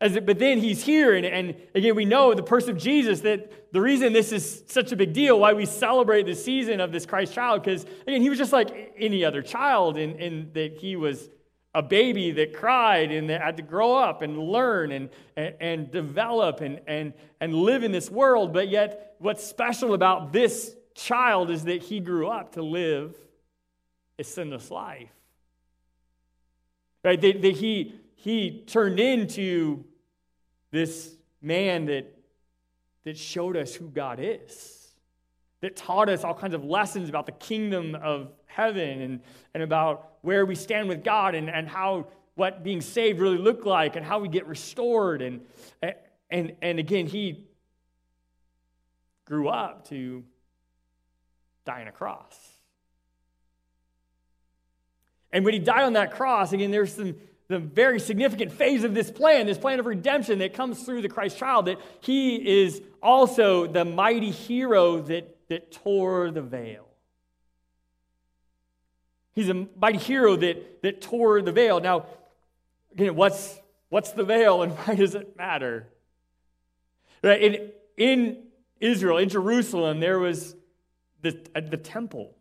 It, 0.03 0.25
but 0.25 0.37
then 0.37 0.59
he's 0.59 0.83
here, 0.83 1.15
and, 1.15 1.25
and 1.25 1.55
again, 1.73 1.95
we 1.95 2.05
know 2.05 2.33
the 2.33 2.43
person 2.43 2.71
of 2.71 2.77
Jesus 2.77 3.21
that 3.21 3.71
the 3.71 3.81
reason 3.81 4.11
this 4.13 4.31
is 4.31 4.63
such 4.67 4.91
a 4.91 4.95
big 4.95 5.13
deal, 5.13 5.39
why 5.39 5.53
we 5.53 5.65
celebrate 5.65 6.25
the 6.25 6.35
season 6.35 6.79
of 6.79 6.91
this 6.91 7.05
Christ 7.05 7.33
child, 7.33 7.63
because 7.63 7.85
again, 8.05 8.21
he 8.21 8.29
was 8.29 8.37
just 8.37 8.51
like 8.51 8.93
any 8.97 9.23
other 9.23 9.41
child 9.41 9.97
in 9.97 10.51
that 10.53 10.77
he 10.77 10.95
was 10.95 11.29
a 11.75 11.81
baby 11.81 12.31
that 12.31 12.53
cried 12.53 13.11
and 13.11 13.29
that 13.29 13.41
had 13.41 13.57
to 13.57 13.63
grow 13.63 13.95
up 13.95 14.21
and 14.21 14.37
learn 14.37 14.91
and, 14.91 15.09
and, 15.35 15.55
and 15.59 15.91
develop 15.91 16.61
and, 16.61 16.81
and, 16.85 17.13
and 17.39 17.55
live 17.55 17.83
in 17.83 17.91
this 17.91 18.11
world. 18.11 18.53
But 18.53 18.69
yet, 18.69 19.15
what's 19.19 19.43
special 19.43 19.93
about 19.93 20.31
this 20.31 20.75
child 20.93 21.49
is 21.49 21.63
that 21.63 21.81
he 21.81 21.99
grew 21.99 22.27
up 22.27 22.53
to 22.53 22.61
live 22.61 23.15
a 24.19 24.23
sinless 24.23 24.69
life. 24.69 25.09
Right? 27.03 27.19
That, 27.19 27.41
that 27.41 27.55
he, 27.55 27.95
he 28.15 28.63
turned 28.67 28.99
into 28.99 29.83
this 30.73 31.15
man 31.39 31.85
that, 31.85 32.11
that 33.03 33.15
showed 33.15 33.55
us 33.55 33.75
who 33.75 33.87
God 33.89 34.19
is, 34.19 34.87
that 35.61 35.75
taught 35.75 36.09
us 36.09 36.23
all 36.23 36.33
kinds 36.33 36.55
of 36.55 36.65
lessons 36.65 37.09
about 37.09 37.27
the 37.27 37.31
kingdom 37.31 37.93
of 37.93 38.31
heaven 38.47 39.01
and, 39.01 39.21
and 39.53 39.61
about 39.61 40.13
where 40.21 40.47
we 40.47 40.55
stand 40.55 40.89
with 40.89 41.03
God 41.03 41.35
and, 41.35 41.47
and 41.47 41.69
how 41.69 42.07
what 42.33 42.63
being 42.63 42.81
saved 42.81 43.19
really 43.19 43.37
looked 43.37 43.67
like 43.67 43.95
and 43.95 44.03
how 44.03 44.17
we 44.17 44.27
get 44.27 44.47
restored. 44.47 45.21
And, 45.21 45.41
and, 46.31 46.53
and 46.59 46.79
again, 46.79 47.05
he 47.05 47.45
grew 49.25 49.49
up 49.49 49.87
to 49.89 50.23
die 51.65 51.81
on 51.81 51.87
a 51.87 51.91
cross. 51.91 52.35
And 55.31 55.45
when 55.45 55.53
he 55.53 55.59
died 55.59 55.83
on 55.83 55.93
that 55.93 56.11
cross, 56.13 56.51
again, 56.51 56.71
there's 56.71 56.95
some 56.95 57.15
the 57.53 57.59
very 57.59 57.99
significant 57.99 58.51
phase 58.51 58.83
of 58.83 58.93
this 58.93 59.11
plan, 59.11 59.45
this 59.45 59.57
plan 59.57 59.79
of 59.79 59.85
redemption 59.85 60.39
that 60.39 60.53
comes 60.53 60.83
through 60.83 61.01
the 61.01 61.09
Christ 61.09 61.37
child, 61.37 61.67
that 61.67 61.79
he 62.01 62.63
is 62.63 62.81
also 63.01 63.67
the 63.67 63.85
mighty 63.85 64.31
hero 64.31 65.01
that, 65.01 65.37
that 65.49 65.71
tore 65.71 66.31
the 66.31 66.41
veil. 66.41 66.87
He's 69.33 69.49
a 69.49 69.67
mighty 69.79 69.97
hero 69.97 70.35
that, 70.35 70.81
that 70.81 71.01
tore 71.01 71.41
the 71.41 71.51
veil. 71.51 71.79
Now, 71.79 72.05
again, 72.91 73.15
what's, 73.15 73.59
what's 73.89 74.11
the 74.11 74.23
veil 74.23 74.61
and 74.61 74.71
why 74.79 74.95
does 74.95 75.15
it 75.15 75.37
matter? 75.37 75.87
Right, 77.23 77.41
in, 77.41 77.71
in 77.97 78.43
Israel, 78.79 79.17
in 79.17 79.29
Jerusalem, 79.29 79.99
there 79.99 80.19
was 80.19 80.55
the, 81.21 81.39
uh, 81.55 81.61
the 81.61 81.77
temple. 81.77 82.35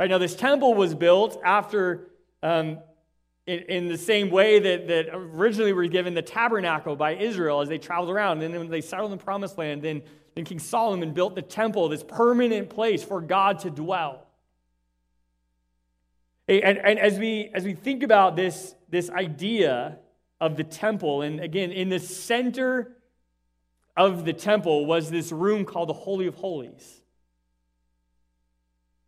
Right 0.00 0.10
now, 0.10 0.18
this 0.18 0.34
temple 0.34 0.74
was 0.74 0.94
built 0.94 1.40
after, 1.44 2.08
um, 2.42 2.78
in, 3.46 3.58
in 3.60 3.88
the 3.88 3.98
same 3.98 4.30
way 4.30 4.58
that, 4.58 4.88
that 4.88 5.08
originally 5.12 5.72
were 5.72 5.86
given 5.86 6.14
the 6.14 6.22
tabernacle 6.22 6.96
by 6.96 7.14
Israel 7.14 7.60
as 7.60 7.68
they 7.68 7.78
traveled 7.78 8.10
around. 8.10 8.42
And 8.42 8.54
then 8.54 8.60
when 8.60 8.70
they 8.70 8.80
settled 8.80 9.12
in 9.12 9.18
the 9.18 9.24
promised 9.24 9.58
land, 9.58 9.82
then, 9.82 10.02
then 10.34 10.44
King 10.44 10.58
Solomon 10.58 11.12
built 11.12 11.34
the 11.34 11.42
temple, 11.42 11.88
this 11.88 12.04
permanent 12.04 12.70
place 12.70 13.04
for 13.04 13.20
God 13.20 13.58
to 13.60 13.70
dwell. 13.70 14.26
And, 16.46 16.78
and 16.78 16.98
as, 16.98 17.18
we, 17.18 17.50
as 17.54 17.64
we 17.64 17.74
think 17.74 18.02
about 18.02 18.36
this, 18.36 18.74
this 18.90 19.08
idea 19.10 19.98
of 20.40 20.56
the 20.56 20.64
temple, 20.64 21.22
and 21.22 21.40
again, 21.40 21.72
in 21.72 21.88
the 21.88 21.98
center 21.98 22.96
of 23.96 24.24
the 24.24 24.32
temple 24.32 24.84
was 24.84 25.10
this 25.10 25.32
room 25.32 25.64
called 25.64 25.88
the 25.88 25.94
Holy 25.94 26.26
of 26.26 26.34
Holies. 26.34 27.00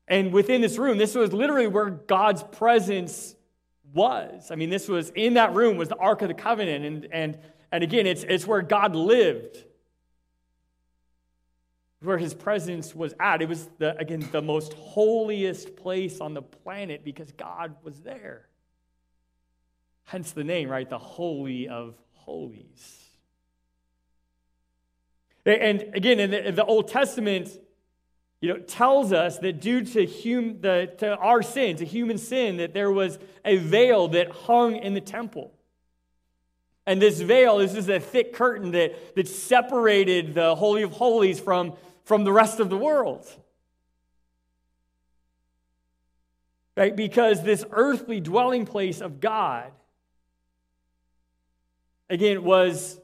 And 0.09 0.33
within 0.33 0.61
this 0.61 0.79
room, 0.79 0.99
this 0.99 1.15
was 1.15 1.33
literally 1.33 1.67
where 1.67 1.91
God's 1.91 2.43
presence 2.43 3.36
was. 3.93 4.51
I 4.51 4.55
mean, 4.55 4.71
this 4.71 4.89
was 4.89 5.11
in 5.11 5.35
that 5.35 5.55
room 5.55 5.77
was 5.77 5.89
the 5.89 5.97
Ark 5.97 6.23
of 6.23 6.29
the 6.29 6.35
Covenant. 6.35 6.85
And, 6.85 7.09
and, 7.13 7.39
and 7.73 7.85
again, 7.85 8.07
it's, 8.07 8.25
it's 8.25 8.47
where 8.47 8.63
God 8.63 8.95
lived 8.95 9.65
where 12.07 12.19
his 12.19 12.35
presence 12.35 12.95
was 12.95 13.15
at. 13.19 13.43
It 13.43 13.49
was, 13.49 13.69
the, 13.79 13.97
again, 13.99 14.27
the 14.31 14.43
most 14.43 14.75
holiest 14.75 15.77
place 15.77 16.21
on 16.21 16.35
the 16.35 16.43
planet 16.43 17.05
because 17.05 17.33
God 17.33 17.75
was 17.83 18.01
there. 18.01 18.47
Hence 20.05 20.33
the 20.33 20.45
name, 20.45 20.69
right? 20.69 20.89
The 20.89 20.99
Holy 20.99 21.69
of 21.69 21.95
Holies. 22.13 23.03
And 25.45 25.83
again, 25.95 26.21
in 26.21 26.31
the, 26.31 26.49
in 26.49 26.55
the 26.55 26.65
Old 26.65 26.89
Testament, 26.89 27.49
you 28.47 28.55
know, 28.55 28.61
tells 28.61 29.13
us 29.13 29.39
that 29.39 29.61
due 29.61 29.83
to, 29.83 30.07
hum, 30.07 30.61
the, 30.61 30.93
to 30.99 31.17
our 31.17 31.43
sin, 31.43 31.77
to 31.77 31.85
human 31.85 32.19
sin, 32.19 32.59
that 32.59 32.75
there 32.75 32.93
was 32.93 33.19
a 33.45 33.57
veil 33.57 34.09
that 34.09 34.31
hung 34.31 34.77
in 34.77 34.95
the 34.95 35.01
temple. 35.01 35.53
And 36.87 37.03
this 37.03 37.21
veil 37.21 37.59
is 37.59 37.73
just 37.73 37.89
a 37.89 37.99
thick 37.99 38.33
curtain 38.33 38.71
that, 38.71 39.17
that 39.17 39.27
separated 39.27 40.35
the 40.35 40.55
Holy 40.55 40.83
of 40.83 40.93
Holies 40.93 41.41
from 41.41 41.75
from 42.07 42.23
the 42.23 42.33
rest 42.33 42.61
of 42.61 42.71
the 42.71 42.77
world. 42.79 43.27
Right? 46.77 46.95
Because 46.95 47.43
this 47.43 47.65
earthly 47.73 48.21
dwelling 48.21 48.65
place 48.65 49.01
of 49.01 49.21
God, 49.21 49.73
again, 52.09 52.45
was, 52.45 53.01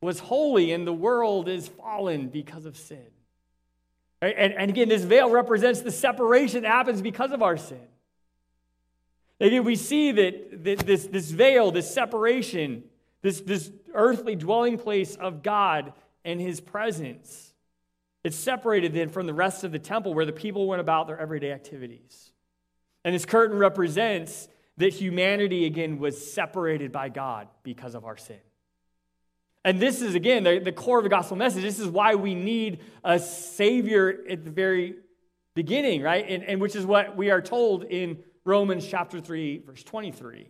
was 0.00 0.18
holy, 0.18 0.72
and 0.72 0.86
the 0.86 0.92
world 0.92 1.48
is 1.48 1.68
fallen 1.68 2.28
because 2.28 2.66
of 2.66 2.76
sin. 2.76 3.06
And, 4.22 4.52
and 4.54 4.70
again, 4.70 4.88
this 4.88 5.04
veil 5.04 5.30
represents 5.30 5.80
the 5.80 5.90
separation 5.90 6.62
that 6.62 6.68
happens 6.68 7.00
because 7.00 7.32
of 7.32 7.42
our 7.42 7.56
sin. 7.56 7.80
Again, 9.40 9.64
we 9.64 9.76
see 9.76 10.12
that, 10.12 10.64
that 10.64 10.78
this, 10.80 11.06
this 11.06 11.30
veil, 11.30 11.70
this 11.70 11.92
separation, 11.92 12.84
this, 13.22 13.40
this 13.40 13.70
earthly 13.94 14.36
dwelling 14.36 14.76
place 14.78 15.16
of 15.16 15.42
God 15.42 15.94
and 16.24 16.40
his 16.40 16.60
presence 16.60 17.50
it's 18.22 18.36
separated 18.36 18.92
then 18.92 19.08
from 19.08 19.26
the 19.26 19.34
rest 19.34 19.64
of 19.64 19.72
the 19.72 19.78
temple 19.78 20.14
where 20.14 20.26
the 20.26 20.32
people 20.32 20.66
went 20.66 20.80
about 20.80 21.06
their 21.06 21.18
everyday 21.18 21.52
activities. 21.52 22.32
And 23.04 23.14
this 23.14 23.24
curtain 23.24 23.56
represents 23.56 24.48
that 24.76 24.92
humanity 24.92 25.64
again 25.64 25.98
was 25.98 26.32
separated 26.32 26.92
by 26.92 27.08
God 27.08 27.48
because 27.62 27.94
of 27.94 28.04
our 28.04 28.16
sin. 28.16 28.40
And 29.64 29.80
this 29.80 30.00
is, 30.00 30.14
again, 30.14 30.42
the, 30.42 30.58
the 30.58 30.72
core 30.72 30.98
of 30.98 31.04
the 31.04 31.10
gospel 31.10 31.36
message. 31.36 31.62
This 31.62 31.78
is 31.78 31.88
why 31.88 32.14
we 32.14 32.34
need 32.34 32.80
a 33.04 33.18
Savior 33.18 34.24
at 34.28 34.44
the 34.44 34.50
very 34.50 34.94
beginning, 35.54 36.02
right? 36.02 36.24
And, 36.26 36.44
and 36.44 36.60
which 36.60 36.74
is 36.74 36.86
what 36.86 37.16
we 37.16 37.30
are 37.30 37.42
told 37.42 37.84
in 37.84 38.18
Romans 38.44 38.86
chapter 38.86 39.20
3, 39.20 39.64
verse 39.66 39.82
23. 39.82 40.48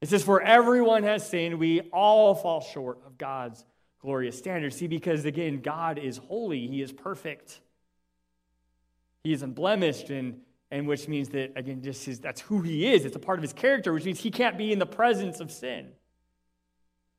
It 0.00 0.08
says, 0.08 0.22
For 0.22 0.40
everyone 0.40 1.02
has 1.02 1.28
sinned, 1.28 1.58
we 1.58 1.82
all 1.92 2.34
fall 2.34 2.60
short 2.60 3.00
of 3.06 3.18
God's 3.18 3.64
glorious 4.00 4.38
standard. 4.38 4.72
See, 4.72 4.86
because 4.86 5.24
again, 5.24 5.60
God 5.60 5.98
is 5.98 6.16
holy, 6.16 6.66
He 6.66 6.80
is 6.80 6.92
perfect, 6.92 7.60
He 9.24 9.32
is 9.32 9.42
unblemished, 9.42 10.08
and, 10.08 10.40
and 10.70 10.86
which 10.86 11.06
means 11.06 11.28
that, 11.30 11.52
again, 11.56 11.82
just 11.82 12.04
his, 12.04 12.18
that's 12.20 12.40
who 12.40 12.62
He 12.62 12.92
is. 12.92 13.04
It's 13.04 13.16
a 13.16 13.20
part 13.20 13.38
of 13.38 13.42
His 13.42 13.52
character, 13.52 13.92
which 13.92 14.04
means 14.04 14.20
He 14.20 14.30
can't 14.30 14.56
be 14.56 14.72
in 14.72 14.78
the 14.78 14.86
presence 14.86 15.40
of 15.40 15.50
sin. 15.50 15.88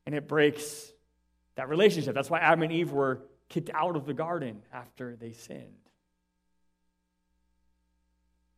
And 0.08 0.14
it 0.14 0.26
breaks 0.26 0.90
that 1.56 1.68
relationship. 1.68 2.14
That's 2.14 2.30
why 2.30 2.38
Adam 2.38 2.62
and 2.62 2.72
Eve 2.72 2.92
were 2.92 3.20
kicked 3.50 3.68
out 3.74 3.94
of 3.94 4.06
the 4.06 4.14
garden 4.14 4.62
after 4.72 5.14
they 5.16 5.32
sinned. 5.32 5.76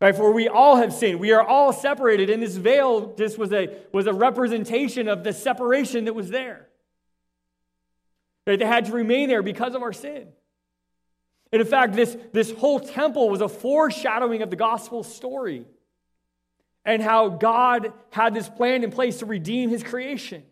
Right, 0.01 0.15
for 0.15 0.31
we 0.31 0.47
all 0.47 0.77
have 0.77 0.93
sinned. 0.93 1.19
We 1.19 1.33
are 1.33 1.45
all 1.45 1.73
separated. 1.73 2.31
And 2.31 2.41
this 2.41 2.55
veil 2.55 3.17
just 3.17 3.37
was 3.37 3.53
a, 3.53 3.77
was 3.91 4.07
a 4.07 4.13
representation 4.13 5.09
of 5.09 5.25
the 5.25 5.33
separation 5.33 6.05
that 6.05 6.15
was 6.15 6.31
there. 6.31 6.69
Right? 8.47 8.57
They 8.57 8.65
had 8.65 8.85
to 8.85 8.93
remain 8.93 9.29
there 9.29 9.43
because 9.43 9.75
of 9.75 9.83
our 9.83 9.93
sin. 9.93 10.29
And 11.51 11.61
in 11.61 11.67
fact, 11.67 11.95
this, 11.95 12.17
this 12.33 12.53
whole 12.53 12.79
temple 12.79 13.29
was 13.29 13.41
a 13.41 13.49
foreshadowing 13.49 14.43
of 14.43 14.51
the 14.51 14.57
gospel 14.57 15.03
story 15.03 15.67
and 16.85 17.03
how 17.03 17.29
God 17.29 17.93
had 18.11 18.35
this 18.35 18.49
plan 18.49 18.85
in 18.85 18.93
place 18.93 19.19
to 19.19 19.27
redeem 19.27 19.69
his 19.69 19.83
creation. 19.83 20.45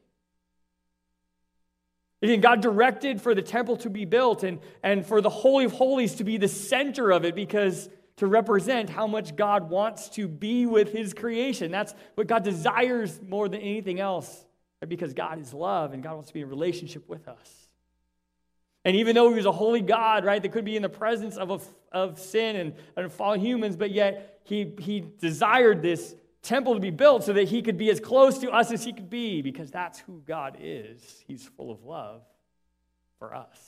And 2.20 2.42
God 2.42 2.60
directed 2.60 3.20
for 3.20 3.34
the 3.34 3.42
temple 3.42 3.76
to 3.78 3.90
be 3.90 4.04
built 4.04 4.42
and, 4.42 4.58
and 4.82 5.06
for 5.06 5.20
the 5.20 5.30
Holy 5.30 5.64
of 5.64 5.72
Holies 5.72 6.16
to 6.16 6.24
be 6.24 6.36
the 6.36 6.48
center 6.48 7.10
of 7.10 7.24
it 7.24 7.34
because 7.34 7.88
to 8.16 8.26
represent 8.26 8.90
how 8.90 9.06
much 9.06 9.36
God 9.36 9.70
wants 9.70 10.08
to 10.10 10.26
be 10.26 10.66
with 10.66 10.92
his 10.92 11.14
creation. 11.14 11.70
That's 11.70 11.94
what 12.16 12.26
God 12.26 12.42
desires 12.42 13.20
more 13.22 13.48
than 13.48 13.60
anything 13.60 14.00
else 14.00 14.44
because 14.86 15.14
God 15.14 15.40
is 15.40 15.54
love 15.54 15.92
and 15.92 16.02
God 16.02 16.14
wants 16.14 16.28
to 16.28 16.34
be 16.34 16.40
in 16.40 16.48
relationship 16.48 17.08
with 17.08 17.28
us. 17.28 17.68
And 18.84 18.96
even 18.96 19.14
though 19.14 19.28
he 19.28 19.34
was 19.34 19.46
a 19.46 19.52
holy 19.52 19.82
God, 19.82 20.24
right, 20.24 20.42
that 20.42 20.50
could 20.50 20.64
be 20.64 20.76
in 20.76 20.82
the 20.82 20.88
presence 20.88 21.36
of, 21.36 21.50
a, 21.50 21.60
of 21.96 22.18
sin 22.18 22.56
and, 22.56 22.74
and 22.96 23.12
fallen 23.12 23.40
humans, 23.40 23.76
but 23.76 23.90
yet 23.90 24.40
he, 24.44 24.72
he 24.78 25.04
desired 25.20 25.82
this 25.82 26.14
temple 26.42 26.74
to 26.74 26.80
be 26.80 26.90
built 26.90 27.24
so 27.24 27.32
that 27.32 27.48
he 27.48 27.62
could 27.62 27.76
be 27.76 27.90
as 27.90 28.00
close 28.00 28.38
to 28.38 28.50
us 28.50 28.70
as 28.70 28.84
he 28.84 28.92
could 28.92 29.10
be, 29.10 29.42
because 29.42 29.70
that's 29.70 29.98
who 30.00 30.22
God 30.26 30.56
is. 30.60 31.24
He's 31.26 31.46
full 31.46 31.70
of 31.70 31.84
love 31.84 32.22
for 33.18 33.34
us. 33.34 33.58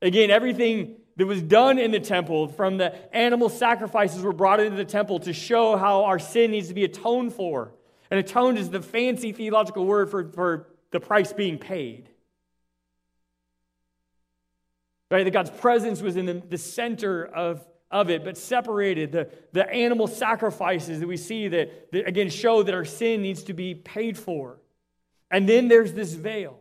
Again, 0.00 0.30
everything 0.30 0.96
that 1.16 1.26
was 1.26 1.42
done 1.42 1.78
in 1.78 1.90
the 1.90 2.00
temple, 2.00 2.48
from 2.48 2.76
the 2.76 2.94
animal 3.14 3.48
sacrifices 3.48 4.22
were 4.22 4.32
brought 4.32 4.60
into 4.60 4.76
the 4.76 4.84
temple 4.84 5.20
to 5.20 5.32
show 5.32 5.76
how 5.76 6.04
our 6.04 6.18
sin 6.18 6.50
needs 6.50 6.68
to 6.68 6.74
be 6.74 6.84
atoned 6.84 7.34
for 7.34 7.72
And 8.12 8.20
atoned 8.20 8.58
is 8.58 8.68
the 8.68 8.82
fancy 8.82 9.32
theological 9.32 9.86
word 9.86 10.10
for, 10.10 10.30
for 10.32 10.66
the 10.90 11.00
price 11.00 11.32
being 11.32 11.56
paid. 11.56 12.10
Right? 15.10 15.24
That 15.24 15.30
God's 15.30 15.48
presence 15.48 16.02
was 16.02 16.18
in 16.18 16.26
the, 16.26 16.34
the 16.34 16.58
center 16.58 17.24
of, 17.24 17.66
of 17.92 18.10
it, 18.10 18.24
but 18.24 18.38
separated. 18.38 19.12
The, 19.12 19.28
the 19.52 19.68
animal 19.70 20.06
sacrifices 20.06 21.00
that 21.00 21.06
we 21.06 21.18
see 21.18 21.46
that, 21.48 21.92
that, 21.92 22.08
again, 22.08 22.30
show 22.30 22.62
that 22.62 22.74
our 22.74 22.86
sin 22.86 23.22
needs 23.22 23.44
to 23.44 23.52
be 23.52 23.74
paid 23.74 24.18
for. 24.18 24.58
And 25.30 25.48
then 25.48 25.68
there's 25.68 25.92
this 25.92 26.14
veil. 26.14 26.58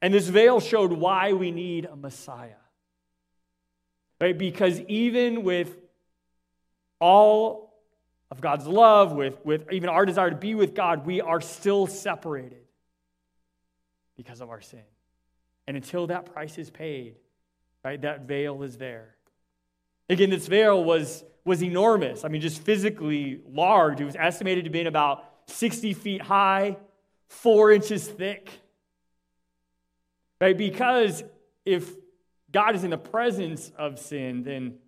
And 0.00 0.14
this 0.14 0.28
veil 0.28 0.60
showed 0.60 0.92
why 0.92 1.32
we 1.32 1.50
need 1.50 1.86
a 1.86 1.96
Messiah. 1.96 2.52
Right? 4.20 4.36
Because 4.36 4.80
even 4.82 5.42
with 5.42 5.74
all 7.00 7.74
of 8.30 8.40
God's 8.40 8.66
love, 8.66 9.12
with, 9.12 9.44
with 9.44 9.72
even 9.72 9.88
our 9.88 10.04
desire 10.04 10.30
to 10.30 10.36
be 10.36 10.54
with 10.54 10.74
God, 10.74 11.06
we 11.06 11.20
are 11.20 11.40
still 11.40 11.86
separated 11.86 12.64
because 14.16 14.40
of 14.40 14.50
our 14.50 14.60
sin. 14.60 14.82
And 15.66 15.76
until 15.76 16.08
that 16.08 16.32
price 16.32 16.58
is 16.58 16.70
paid, 16.70 17.16
right, 17.84 18.00
that 18.02 18.22
veil 18.22 18.62
is 18.62 18.76
there. 18.76 19.16
Again, 20.10 20.30
this 20.30 20.46
veil 20.46 20.82
was, 20.82 21.24
was 21.44 21.62
enormous. 21.62 22.24
I 22.24 22.28
mean, 22.28 22.40
just 22.40 22.62
physically 22.62 23.40
large. 23.48 24.00
It 24.00 24.04
was 24.04 24.16
estimated 24.16 24.64
to 24.64 24.70
be 24.70 24.84
about 24.84 25.24
60 25.46 25.94
feet 25.94 26.22
high, 26.22 26.76
four 27.28 27.72
inches 27.72 28.06
thick. 28.06 28.50
Right? 30.40 30.56
Because 30.56 31.24
if 31.64 31.90
God 32.50 32.74
is 32.74 32.84
in 32.84 32.90
the 32.90 32.98
presence 32.98 33.70
of 33.76 33.98
sin, 33.98 34.42
then 34.42 34.78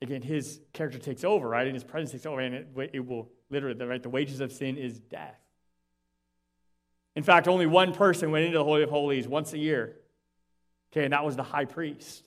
again, 0.00 0.22
his 0.22 0.60
character 0.72 0.98
takes 0.98 1.24
over, 1.24 1.48
right? 1.48 1.66
And 1.66 1.74
his 1.74 1.84
presence 1.84 2.12
takes 2.12 2.26
over, 2.26 2.40
and 2.40 2.54
it, 2.54 2.90
it 2.92 3.06
will 3.06 3.30
literally, 3.50 3.84
right? 3.84 4.02
The 4.02 4.08
wages 4.08 4.40
of 4.40 4.52
sin 4.52 4.76
is 4.76 5.00
death. 5.00 5.38
In 7.14 7.22
fact, 7.22 7.48
only 7.48 7.66
one 7.66 7.94
person 7.94 8.30
went 8.30 8.44
into 8.44 8.58
the 8.58 8.64
Holy 8.64 8.82
of 8.82 8.90
Holies 8.90 9.26
once 9.26 9.52
a 9.52 9.58
year. 9.58 9.96
Okay, 10.96 11.04
and 11.04 11.12
that 11.12 11.26
was 11.26 11.36
the 11.36 11.42
high 11.42 11.66
priest. 11.66 12.24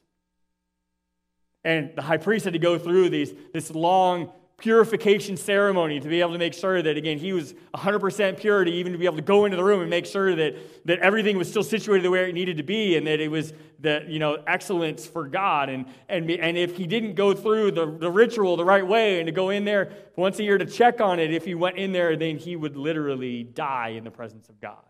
And 1.63 1.91
the 1.95 2.03
high 2.03 2.17
priest 2.17 2.45
had 2.45 2.53
to 2.53 2.59
go 2.59 2.77
through 2.77 3.09
these, 3.09 3.33
this 3.51 3.71
long 3.71 4.31
purification 4.57 5.37
ceremony 5.37 5.99
to 5.99 6.07
be 6.07 6.21
able 6.21 6.33
to 6.33 6.37
make 6.37 6.53
sure 6.53 6.79
that, 6.79 6.95
again, 6.95 7.17
he 7.17 7.33
was 7.33 7.55
100% 7.73 8.39
purity, 8.39 8.73
even 8.73 8.91
to 8.91 8.99
be 8.99 9.05
able 9.05 9.15
to 9.15 9.23
go 9.23 9.45
into 9.45 9.57
the 9.57 9.63
room 9.63 9.81
and 9.81 9.89
make 9.89 10.05
sure 10.05 10.35
that, 10.35 10.55
that 10.85 10.99
everything 10.99 11.35
was 11.35 11.49
still 11.49 11.63
situated 11.63 12.03
the 12.03 12.11
way 12.11 12.29
it 12.29 12.33
needed 12.33 12.57
to 12.57 12.63
be 12.63 12.95
and 12.95 13.07
that 13.07 13.19
it 13.19 13.29
was 13.29 13.53
the, 13.79 14.05
you 14.07 14.19
know, 14.19 14.37
excellence 14.45 15.07
for 15.07 15.27
God. 15.27 15.69
And, 15.69 15.87
and, 16.07 16.29
and 16.29 16.55
if 16.55 16.77
he 16.77 16.85
didn't 16.85 17.15
go 17.15 17.33
through 17.33 17.71
the, 17.71 17.87
the 17.87 18.11
ritual 18.11 18.55
the 18.55 18.65
right 18.65 18.85
way 18.85 19.19
and 19.19 19.25
to 19.25 19.31
go 19.31 19.49
in 19.49 19.65
there 19.65 19.91
once 20.15 20.37
a 20.37 20.43
year 20.43 20.59
to 20.59 20.65
check 20.65 21.01
on 21.01 21.19
it, 21.19 21.33
if 21.33 21.43
he 21.43 21.55
went 21.55 21.77
in 21.77 21.91
there, 21.91 22.15
then 22.15 22.37
he 22.37 22.55
would 22.55 22.75
literally 22.75 23.41
die 23.41 23.89
in 23.89 24.03
the 24.03 24.11
presence 24.11 24.47
of 24.47 24.61
God. 24.61 24.83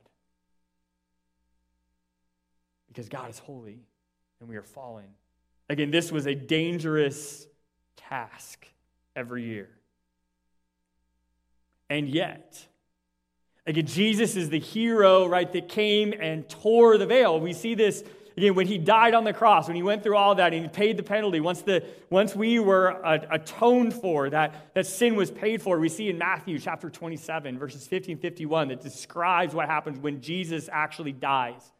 Because 2.89 3.07
God 3.07 3.29
is 3.29 3.39
holy 3.39 3.79
and 4.39 4.49
we 4.49 4.57
are 4.57 4.63
fallen. 4.63 5.05
Again, 5.69 5.91
this 5.91 6.11
was 6.11 6.25
a 6.25 6.35
dangerous 6.35 7.47
task 7.95 8.65
every 9.15 9.43
year. 9.43 9.69
And 11.89 12.09
yet, 12.09 12.67
again, 13.65 13.85
Jesus 13.85 14.35
is 14.35 14.49
the 14.49 14.59
hero, 14.59 15.27
right, 15.27 15.51
that 15.53 15.69
came 15.69 16.13
and 16.13 16.47
tore 16.49 16.97
the 16.97 17.05
veil. 17.05 17.39
We 17.39 17.53
see 17.53 17.75
this 17.75 18.03
again 18.37 18.55
when 18.55 18.67
he 18.67 18.77
died 18.77 19.13
on 19.13 19.23
the 19.23 19.33
cross, 19.33 19.67
when 19.67 19.75
he 19.75 19.83
went 19.83 20.01
through 20.01 20.15
all 20.15 20.35
that 20.35 20.53
and 20.53 20.63
he 20.63 20.69
paid 20.69 20.97
the 20.97 21.03
penalty. 21.03 21.39
Once, 21.39 21.61
the, 21.61 21.83
once 22.09 22.35
we 22.35 22.59
were 22.59 22.99
atoned 23.29 23.93
for, 23.93 24.29
that, 24.29 24.73
that 24.73 24.87
sin 24.87 25.15
was 25.15 25.29
paid 25.29 25.61
for, 25.61 25.79
we 25.79 25.89
see 25.89 26.09
in 26.09 26.17
Matthew 26.17 26.57
chapter 26.57 26.89
27, 26.89 27.59
verses 27.59 27.87
50 27.87 28.13
and 28.13 28.21
51, 28.21 28.69
that 28.69 28.81
describes 28.81 29.53
what 29.53 29.67
happens 29.67 29.99
when 29.99 30.21
Jesus 30.21 30.69
actually 30.71 31.11
dies 31.11 31.71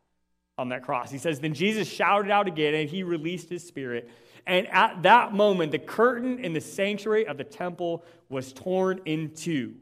on 0.60 0.70
that 0.70 0.84
cross. 0.84 1.10
He 1.10 1.18
says, 1.18 1.40
Then 1.40 1.54
Jesus 1.54 1.88
shouted 1.88 2.30
out 2.30 2.48
again 2.48 2.76
and 2.76 2.90
he 2.90 3.04
released 3.04 3.50
his 3.50 3.66
spirit. 3.66 4.10
And 4.46 4.68
at 4.68 5.04
that 5.04 5.34
moment, 5.34 5.72
the 5.72 5.80
curtain 5.80 6.40
in 6.40 6.54
the 6.54 6.62
sanctuary 6.62 7.26
of 7.26 7.38
the 7.38 7.44
temple 7.44 8.04
was 8.30 8.52
torn 8.52 9.02
in 9.06 9.34
two 9.34 9.76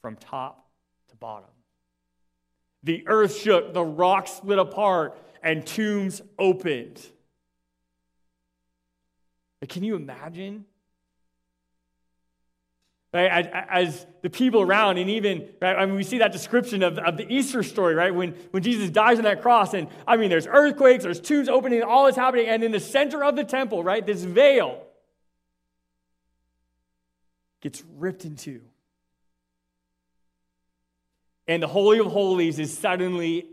from 0.00 0.16
top 0.16 0.68
to 1.08 1.16
bottom. 1.16 1.48
The 2.82 3.04
earth 3.06 3.36
shook, 3.36 3.72
the 3.72 3.84
rocks 3.84 4.32
split 4.32 4.58
apart, 4.58 5.16
and 5.42 5.64
tombs 5.64 6.20
opened. 6.38 7.00
But 9.60 9.68
can 9.68 9.84
you 9.84 9.94
imagine 9.94 10.64
Right, 13.14 13.46
as 13.70 14.06
the 14.22 14.30
people 14.30 14.62
around, 14.62 14.96
and 14.96 15.10
even, 15.10 15.46
right, 15.60 15.76
I 15.76 15.84
mean, 15.84 15.96
we 15.96 16.02
see 16.02 16.18
that 16.18 16.32
description 16.32 16.82
of, 16.82 16.98
of 16.98 17.18
the 17.18 17.30
Easter 17.30 17.62
story, 17.62 17.94
right? 17.94 18.14
When, 18.14 18.30
when 18.52 18.62
Jesus 18.62 18.88
dies 18.88 19.18
on 19.18 19.24
that 19.24 19.42
cross, 19.42 19.74
and 19.74 19.88
I 20.06 20.16
mean, 20.16 20.30
there's 20.30 20.46
earthquakes, 20.46 21.04
there's 21.04 21.20
tombs 21.20 21.50
opening, 21.50 21.82
all 21.82 22.06
is 22.06 22.16
happening, 22.16 22.46
and 22.46 22.64
in 22.64 22.72
the 22.72 22.80
center 22.80 23.22
of 23.22 23.36
the 23.36 23.44
temple, 23.44 23.84
right, 23.84 24.06
this 24.06 24.24
veil 24.24 24.82
gets 27.60 27.84
ripped 27.98 28.24
in 28.24 28.34
two. 28.34 28.62
And 31.46 31.62
the 31.62 31.68
Holy 31.68 31.98
of 31.98 32.06
Holies 32.06 32.58
is 32.58 32.76
suddenly 32.76 33.46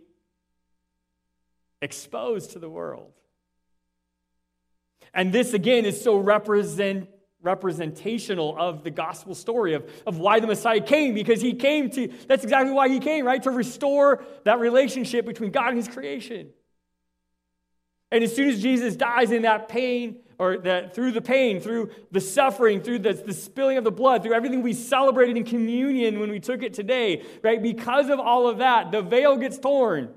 exposed 1.82 2.52
to 2.52 2.60
the 2.60 2.69
world. 2.69 3.12
And 5.13 5.34
this, 5.34 5.54
again, 5.54 5.84
is 5.84 6.02
so 6.02 6.15
represent 6.15 7.10
representational 7.41 8.56
of 8.58 8.84
the 8.84 8.91
gospel 8.91 9.34
story 9.34 9.73
of, 9.73 9.89
of 10.06 10.17
why 10.17 10.39
the 10.39 10.47
Messiah 10.47 10.82
came, 10.82 11.13
because 11.13 11.41
he 11.41 11.54
came 11.54 11.89
to, 11.91 12.12
that's 12.28 12.43
exactly 12.43 12.73
why 12.73 12.89
he 12.89 12.99
came, 12.99 13.25
right? 13.25 13.41
To 13.43 13.52
restore 13.52 14.23
that 14.43 14.60
relationship 14.60 15.25
between 15.25 15.52
God 15.52 15.69
and 15.69 15.78
his 15.78 15.88
creation. 15.88 16.49
And 18.12 18.23
as 18.23 18.36
soon 18.36 18.49
as 18.49 18.62
Jesus 18.62 18.95
dies 18.95 19.32
in 19.32 19.43
that 19.43 19.69
pain, 19.69 20.17
or 20.39 20.58
that 20.60 20.95
through 20.95 21.12
the 21.12 21.21
pain, 21.21 21.60
through 21.60 21.91
the 22.12 22.21
suffering, 22.21 22.82
through 22.82 22.99
the, 22.99 23.13
the 23.13 23.34
spilling 23.34 23.78
of 23.78 23.84
the 23.84 23.91
blood, 23.91 24.23
through 24.23 24.34
everything 24.34 24.62
we 24.63 24.73
celebrated 24.73 25.36
in 25.36 25.43
communion 25.43 26.19
when 26.19 26.32
we 26.32 26.39
took 26.39 26.63
it 26.63 26.73
today, 26.73 27.23
right? 27.43 27.62
Because 27.62 28.10
of 28.10 28.19
all 28.19 28.47
of 28.47 28.60
that, 28.60 28.91
the 28.91 29.02
veil 29.02 29.36
gets 29.36 29.60
torn. 29.60 30.13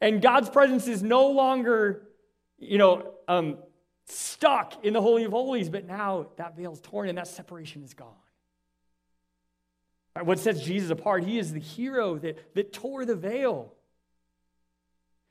And 0.00 0.22
God's 0.22 0.48
presence 0.48 0.88
is 0.88 1.02
no 1.02 1.28
longer, 1.28 2.08
you 2.58 2.78
know, 2.78 3.12
um, 3.28 3.58
stuck 4.06 4.84
in 4.84 4.92
the 4.92 5.02
Holy 5.02 5.24
of 5.24 5.32
Holies, 5.32 5.68
but 5.68 5.86
now 5.86 6.28
that 6.36 6.56
veil's 6.56 6.80
torn 6.80 7.08
and 7.08 7.18
that 7.18 7.28
separation 7.28 7.82
is 7.82 7.94
gone. 7.94 8.08
Right, 10.14 10.24
what 10.24 10.38
sets 10.38 10.60
Jesus 10.62 10.90
apart? 10.90 11.24
He 11.24 11.38
is 11.38 11.52
the 11.52 11.60
hero 11.60 12.16
that, 12.18 12.54
that 12.54 12.72
tore 12.72 13.04
the 13.04 13.16
veil, 13.16 13.72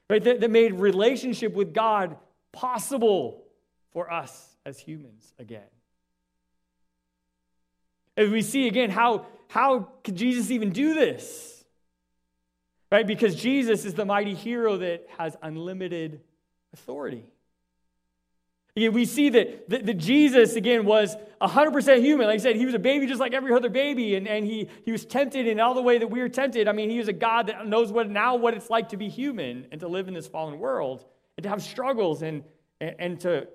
right? 0.10 0.24
That, 0.24 0.42
that 0.42 0.52
made 0.52 0.74
relationship 0.74 1.54
with 1.54 1.74
God 1.74 2.18
possible 2.52 3.44
for 3.94 4.12
us 4.12 4.56
as 4.66 4.78
humans 4.78 5.34
again. 5.40 5.62
As 8.18 8.30
we 8.30 8.42
see 8.42 8.68
again, 8.68 8.90
how, 8.90 9.26
how 9.48 9.90
could 10.04 10.16
Jesus 10.16 10.52
even 10.52 10.72
do 10.72 10.94
this? 10.94 11.64
Right? 12.92 13.08
Because 13.08 13.36
Jesus 13.36 13.86
is 13.86 13.94
the 13.94 14.06
mighty 14.06 14.36
hero 14.36 14.78
that 14.78 15.08
has 15.18 15.36
unlimited 15.42 16.22
authority. 16.74 17.26
Again, 18.76 18.92
we 18.92 19.06
see 19.06 19.30
that, 19.30 19.70
that, 19.70 19.86
that, 19.86 19.94
Jesus, 19.94 20.58
again, 20.58 20.86
was 20.86 21.16
100% 21.42 22.02
human. 22.02 22.28
Like 22.28 22.36
I 22.36 22.38
said, 22.44 22.58
he 22.58 22.66
was 22.66 22.74
a 22.74 22.80
baby 22.80 23.08
just 23.08 23.22
like 23.22 23.34
every 23.34 23.54
other 23.54 23.70
baby, 23.70 24.16
and, 24.16 24.28
and 24.28 24.46
he, 24.46 24.68
he 24.84 24.92
was 24.92 25.06
tempted 25.06 25.48
in 25.48 25.62
all 25.62 25.74
the 25.74 25.82
way 25.82 25.98
that 25.98 26.08
we 26.08 26.20
are 26.20 26.28
tempted. 26.28 26.68
I 26.68 26.74
mean, 26.74 26.90
he 26.90 26.98
was 26.98 27.08
a 27.08 27.14
God 27.14 27.48
that 27.48 27.66
knows 27.66 27.92
what 27.94 28.10
now 28.10 28.36
what 28.36 28.54
it's 28.54 28.70
like 28.70 28.90
to 28.90 28.98
be 28.98 29.08
human 29.08 29.68
and 29.72 29.80
to 29.80 29.88
live 29.88 30.10
in 30.10 30.14
this 30.14 30.28
fallen 30.28 30.60
world 30.60 31.06
and 31.38 31.44
to 31.44 31.50
have 31.50 31.64
struggles 31.64 32.22
and, 32.22 32.44
and, 32.82 32.96
and 33.00 33.20
to, 33.22 33.48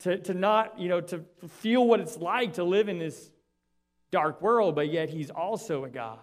to, 0.00 0.18
to 0.18 0.32
not, 0.32 0.78
you 0.78 0.88
know, 0.88 1.02
to 1.02 1.22
feel 1.60 1.86
what 1.86 2.00
it's 2.00 2.16
like 2.16 2.54
to 2.54 2.64
live 2.64 2.88
in 2.88 2.98
this 2.98 3.30
dark 4.10 4.40
world, 4.40 4.74
but 4.74 4.90
yet 4.90 5.10
he's 5.10 5.28
also 5.28 5.84
a 5.84 5.90
God 5.90 6.20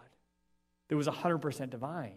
that 0.89 0.95
was 0.95 1.07
100% 1.07 1.69
divine. 1.69 2.13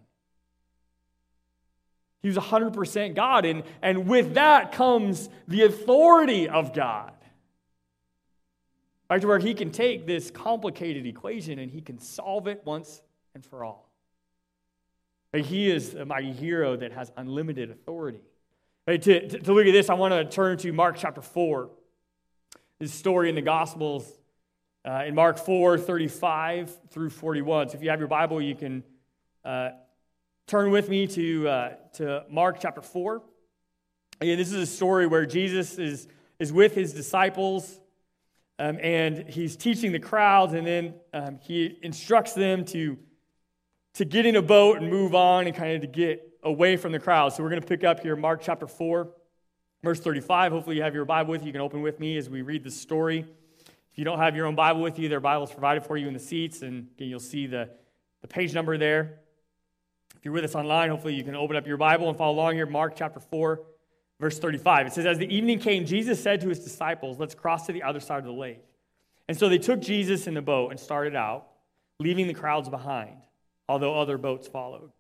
He 2.25 2.29
was 2.29 2.39
100% 2.39 3.15
God. 3.15 3.45
And, 3.45 3.65
and 3.83 4.09
with 4.09 4.33
that 4.33 4.73
comes 4.73 5.29
the 5.47 5.65
authority 5.65 6.49
of 6.49 6.73
God. 6.73 7.13
Right 9.11 9.21
to 9.21 9.29
where 9.29 9.39
he 9.39 9.53
can 9.53 9.71
take 9.71 10.07
this 10.07 10.31
complicated 10.31 11.05
equation 11.05 11.59
and 11.59 11.71
he 11.71 11.83
can 11.83 11.99
solve 11.99 12.47
it 12.47 12.63
once 12.65 13.03
and 13.35 13.45
for 13.45 13.63
all. 13.63 13.91
Right, 15.35 15.45
he 15.45 15.71
is 15.71 15.93
a 15.93 16.07
mighty 16.07 16.33
hero 16.33 16.77
that 16.77 16.93
has 16.93 17.13
unlimited 17.19 17.71
authority. 17.71 18.23
To, 18.87 18.97
to, 18.97 19.29
to 19.29 19.53
look 19.53 19.67
at 19.67 19.73
this, 19.73 19.91
I 19.91 19.95
want 19.95 20.15
to 20.15 20.25
turn 20.25 20.57
to 20.57 20.73
Mark 20.73 20.97
chapter 20.97 21.21
4. 21.21 21.69
This 22.79 22.95
story 22.95 23.29
in 23.29 23.35
the 23.35 23.43
Gospels 23.43 24.11
uh, 24.83 25.05
in 25.07 25.15
Mark 25.15 25.37
4 25.37 25.77
35 25.77 26.75
through 26.89 27.11
41. 27.11 27.69
So 27.69 27.77
if 27.77 27.83
you 27.83 27.91
have 27.91 27.99
your 27.99 28.09
Bible, 28.09 28.41
you 28.41 28.55
can 28.55 28.83
uh, 29.45 29.73
Turn 30.47 30.71
with 30.71 30.91
me 30.91 31.07
to, 31.07 31.49
uh, 31.49 31.71
to 31.95 32.25
Mark 32.29 32.59
chapter 32.61 32.83
4. 32.83 33.23
Again, 34.21 34.37
this 34.37 34.53
is 34.53 34.61
a 34.61 34.67
story 34.67 35.07
where 35.07 35.25
Jesus 35.25 35.79
is, 35.79 36.07
is 36.39 36.53
with 36.53 36.75
his 36.75 36.93
disciples. 36.93 37.81
Um, 38.59 38.79
and 38.83 39.27
he's 39.27 39.57
teaching 39.57 39.91
the 39.91 39.99
crowds, 39.99 40.53
and 40.53 40.67
then 40.67 40.95
um, 41.15 41.39
he 41.43 41.79
instructs 41.83 42.35
them 42.35 42.67
to, 42.67 42.99
to 43.95 44.05
get 44.05 44.27
in 44.27 44.37
a 44.37 44.43
boat 44.43 44.77
and 44.77 44.91
move 44.91 45.15
on 45.15 45.47
and 45.47 45.57
kind 45.57 45.77
of 45.77 45.81
to 45.81 45.87
get 45.87 46.39
away 46.43 46.77
from 46.77 46.93
the 46.93 47.01
crowd. 47.01 47.33
So 47.33 47.43
we're 47.43 47.49
going 47.49 47.63
to 47.63 47.67
pick 47.67 47.83
up 47.83 48.01
here 48.01 48.15
Mark 48.15 48.43
chapter 48.43 48.67
4, 48.67 49.11
verse 49.83 49.99
35. 49.99 50.53
Hopefully, 50.53 50.77
you 50.77 50.83
have 50.83 50.95
your 50.95 51.07
Bible 51.07 51.31
with 51.31 51.41
you. 51.41 51.47
You 51.47 51.53
can 51.53 51.63
open 51.63 51.81
with 51.81 51.99
me 51.99 52.19
as 52.19 52.29
we 52.29 52.43
read 52.43 52.63
the 52.63 52.71
story. 52.71 53.25
If 53.93 53.99
you 53.99 54.05
don't 54.05 54.19
have 54.19 54.37
your 54.37 54.47
own 54.47 54.55
Bible 54.55 54.83
with 54.83 54.99
you, 54.99 55.09
there 55.09 55.19
are 55.19 55.23
Bibles 55.23 55.51
provided 55.51 55.85
for 55.85 55.97
you 55.97 56.07
in 56.07 56.13
the 56.13 56.21
seats, 56.21 56.61
and 56.61 56.89
again, 56.97 57.09
you'll 57.09 57.19
see 57.19 57.47
the, 57.47 57.71
the 58.21 58.29
page 58.29 58.53
number 58.53 58.77
there. 58.77 59.21
If 60.25 60.29
you're 60.29 60.35
with 60.37 60.45
us 60.45 60.55
online, 60.55 60.89
hopefully 60.89 61.13
you 61.13 61.23
can 61.23 61.37
open 61.37 61.55
up 61.55 61.67
your 61.67 61.77
Bible 61.77 62.09
and 62.09 62.17
follow 62.17 62.33
along 62.33 62.55
here. 62.55 62.65
Mark 62.65 62.95
chapter 62.97 63.21
4, 63.21 63.61
verse 64.19 64.39
35. 64.39 64.87
It 64.87 64.93
says, 64.95 65.05
As 65.05 65.19
the 65.19 65.27
evening 65.27 65.59
came, 65.59 65.85
Jesus 65.85 66.19
said 66.19 66.41
to 66.41 66.49
his 66.49 66.61
disciples, 66.61 67.21
Let's 67.21 67.35
cross 67.35 67.67
to 67.67 67.75
the 67.75 67.83
other 67.83 68.01
side 68.01 68.21
of 68.21 68.25
the 68.25 68.33
lake. 68.33 68.65
And 69.29 69.39
so 69.39 69.51
they 69.51 69.59
took 69.59 69.83
Jesus 69.83 70.27
in 70.27 70.33
the 70.33 70.41
boat 70.41 70.71
and 70.71 70.81
started 70.81 71.15
out, 71.15 71.49
leaving 72.01 72.27
the 72.27 72.33
crowds 72.33 72.71
behind, 72.71 73.19
although 73.69 74.01
other 74.01 74.17
boats 74.17 74.49
followed. 74.49 74.93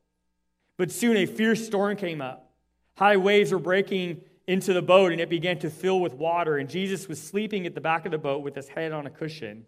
But 0.77 0.93
soon 0.93 1.17
a 1.17 1.25
fierce 1.25 1.65
storm 1.65 1.97
came 1.97 2.21
up. 2.21 2.51
High 2.99 3.17
waves 3.17 3.51
were 3.51 3.59
breaking 3.59 4.21
into 4.47 4.75
the 4.75 4.83
boat, 4.83 5.11
and 5.11 5.23
it 5.23 5.31
began 5.31 5.59
to 5.61 5.71
fill 5.71 6.01
with 6.01 6.13
water. 6.13 6.59
And 6.59 6.69
Jesus 6.69 7.09
was 7.09 7.19
sleeping 7.19 7.65
at 7.65 7.75
the 7.75 7.81
back 7.81 8.05
of 8.05 8.13
the 8.13 8.19
boat 8.19 8.43
with 8.43 8.55
his 8.55 8.69
head 8.69 8.93
on 8.93 9.07
a 9.07 9.11
cushion. 9.11 9.65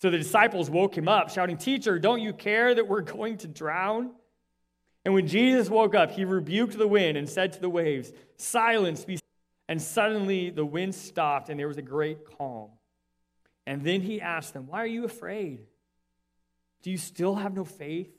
So 0.00 0.08
the 0.08 0.16
disciples 0.16 0.70
woke 0.70 0.96
him 0.96 1.08
up, 1.08 1.28
shouting, 1.28 1.58
Teacher, 1.58 1.98
don't 1.98 2.22
you 2.22 2.32
care 2.32 2.74
that 2.74 2.88
we're 2.88 3.02
going 3.02 3.36
to 3.36 3.48
drown? 3.48 4.12
And 5.04 5.14
when 5.14 5.26
Jesus 5.26 5.68
woke 5.68 5.94
up, 5.94 6.12
he 6.12 6.24
rebuked 6.24 6.78
the 6.78 6.86
wind 6.86 7.16
and 7.16 7.28
said 7.28 7.52
to 7.54 7.60
the 7.60 7.68
waves, 7.68 8.12
Silence, 8.36 9.04
be 9.04 9.18
And 9.68 9.80
suddenly 9.80 10.50
the 10.50 10.64
wind 10.64 10.94
stopped, 10.94 11.48
and 11.48 11.58
there 11.58 11.68
was 11.68 11.78
a 11.78 11.82
great 11.82 12.18
calm. 12.38 12.70
And 13.66 13.82
then 13.82 14.00
he 14.00 14.20
asked 14.20 14.52
them, 14.52 14.66
Why 14.66 14.82
are 14.82 14.86
you 14.86 15.04
afraid? 15.04 15.66
Do 16.82 16.90
you 16.90 16.98
still 16.98 17.34
have 17.36 17.54
no 17.54 17.64
faith? 17.64 18.10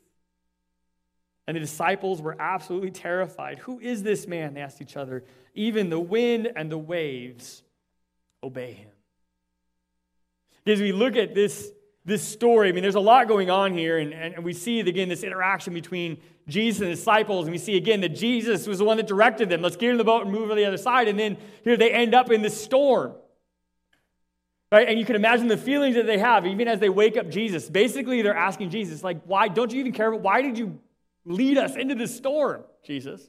And 1.48 1.56
the 1.56 1.60
disciples 1.60 2.22
were 2.22 2.38
absolutely 2.39 2.91
terrified. 2.91 3.60
Who 3.60 3.80
is 3.80 4.04
this 4.04 4.28
man? 4.28 4.54
They 4.54 4.62
asked 4.62 4.82
each 4.82 4.96
other. 4.96 5.26
Even 5.54 5.89
the 5.89 6.00
wind 6.00 6.50
and 6.56 6.72
the 6.72 6.78
waves 6.78 7.63
obey 8.41 8.74
him. 8.74 8.91
As 10.65 10.80
we 10.80 10.93
look 10.93 11.17
at 11.17 11.36
this, 11.36 11.72
this 12.06 12.22
story, 12.22 12.70
I 12.70 12.72
mean, 12.72 12.82
there's 12.82 12.96
a 12.96 13.00
lot 13.00 13.28
going 13.28 13.50
on 13.50 13.74
here, 13.74 13.98
and, 13.98 14.13
and 14.13 14.44
we 14.44 14.54
see, 14.54 14.80
again, 14.82 15.10
this 15.10 15.24
interaction 15.24 15.74
between 15.74 16.18
Jesus 16.48 16.82
and 16.82 16.92
the 16.92 16.96
disciples, 16.96 17.46
and 17.46 17.52
we 17.52 17.58
see 17.58 17.78
again 17.78 18.02
that 18.02 18.10
Jesus 18.10 18.68
was 18.68 18.80
the 18.80 18.86
one 18.86 18.98
that 18.98 19.08
directed 19.08 19.50
them. 19.50 19.62
Let's 19.62 19.78
get 19.78 19.92
in 19.92 19.98
the 19.98 20.04
boat 20.04 20.24
and 20.24 20.32
move 20.32 20.50
to 20.50 20.56
the 20.56 20.66
other 20.66 20.78
side. 20.78 21.08
And 21.08 21.18
then 21.18 21.38
here 21.63 21.78
they 21.78 21.92
end 21.92 22.13
up 22.13 22.32
in 22.32 22.42
this 22.42 22.62
storm. 22.62 23.13
Right? 24.70 24.89
And 24.89 25.00
you 25.00 25.06
can 25.06 25.16
imagine 25.16 25.48
the 25.48 25.56
feelings 25.56 25.96
that 25.96 26.06
they 26.06 26.18
have, 26.18 26.46
even 26.46 26.68
as 26.68 26.80
they 26.80 26.89
wake 26.89 27.16
up 27.16 27.30
Jesus. 27.30 27.70
Basically, 27.70 28.22
they're 28.22 28.36
asking 28.36 28.72
Jesus, 28.72 29.04
like, 29.04 29.22
why 29.24 29.48
don't 29.48 29.72
you 29.72 29.80
even 29.80 29.94
care? 29.94 30.13
Why 30.13 30.42
did 30.42 30.58
you 30.58 30.80
lead 31.26 31.58
us 31.58 31.76
into 31.76 31.96
the 31.96 32.08
storm, 32.08 32.63
Jesus. 32.84 33.22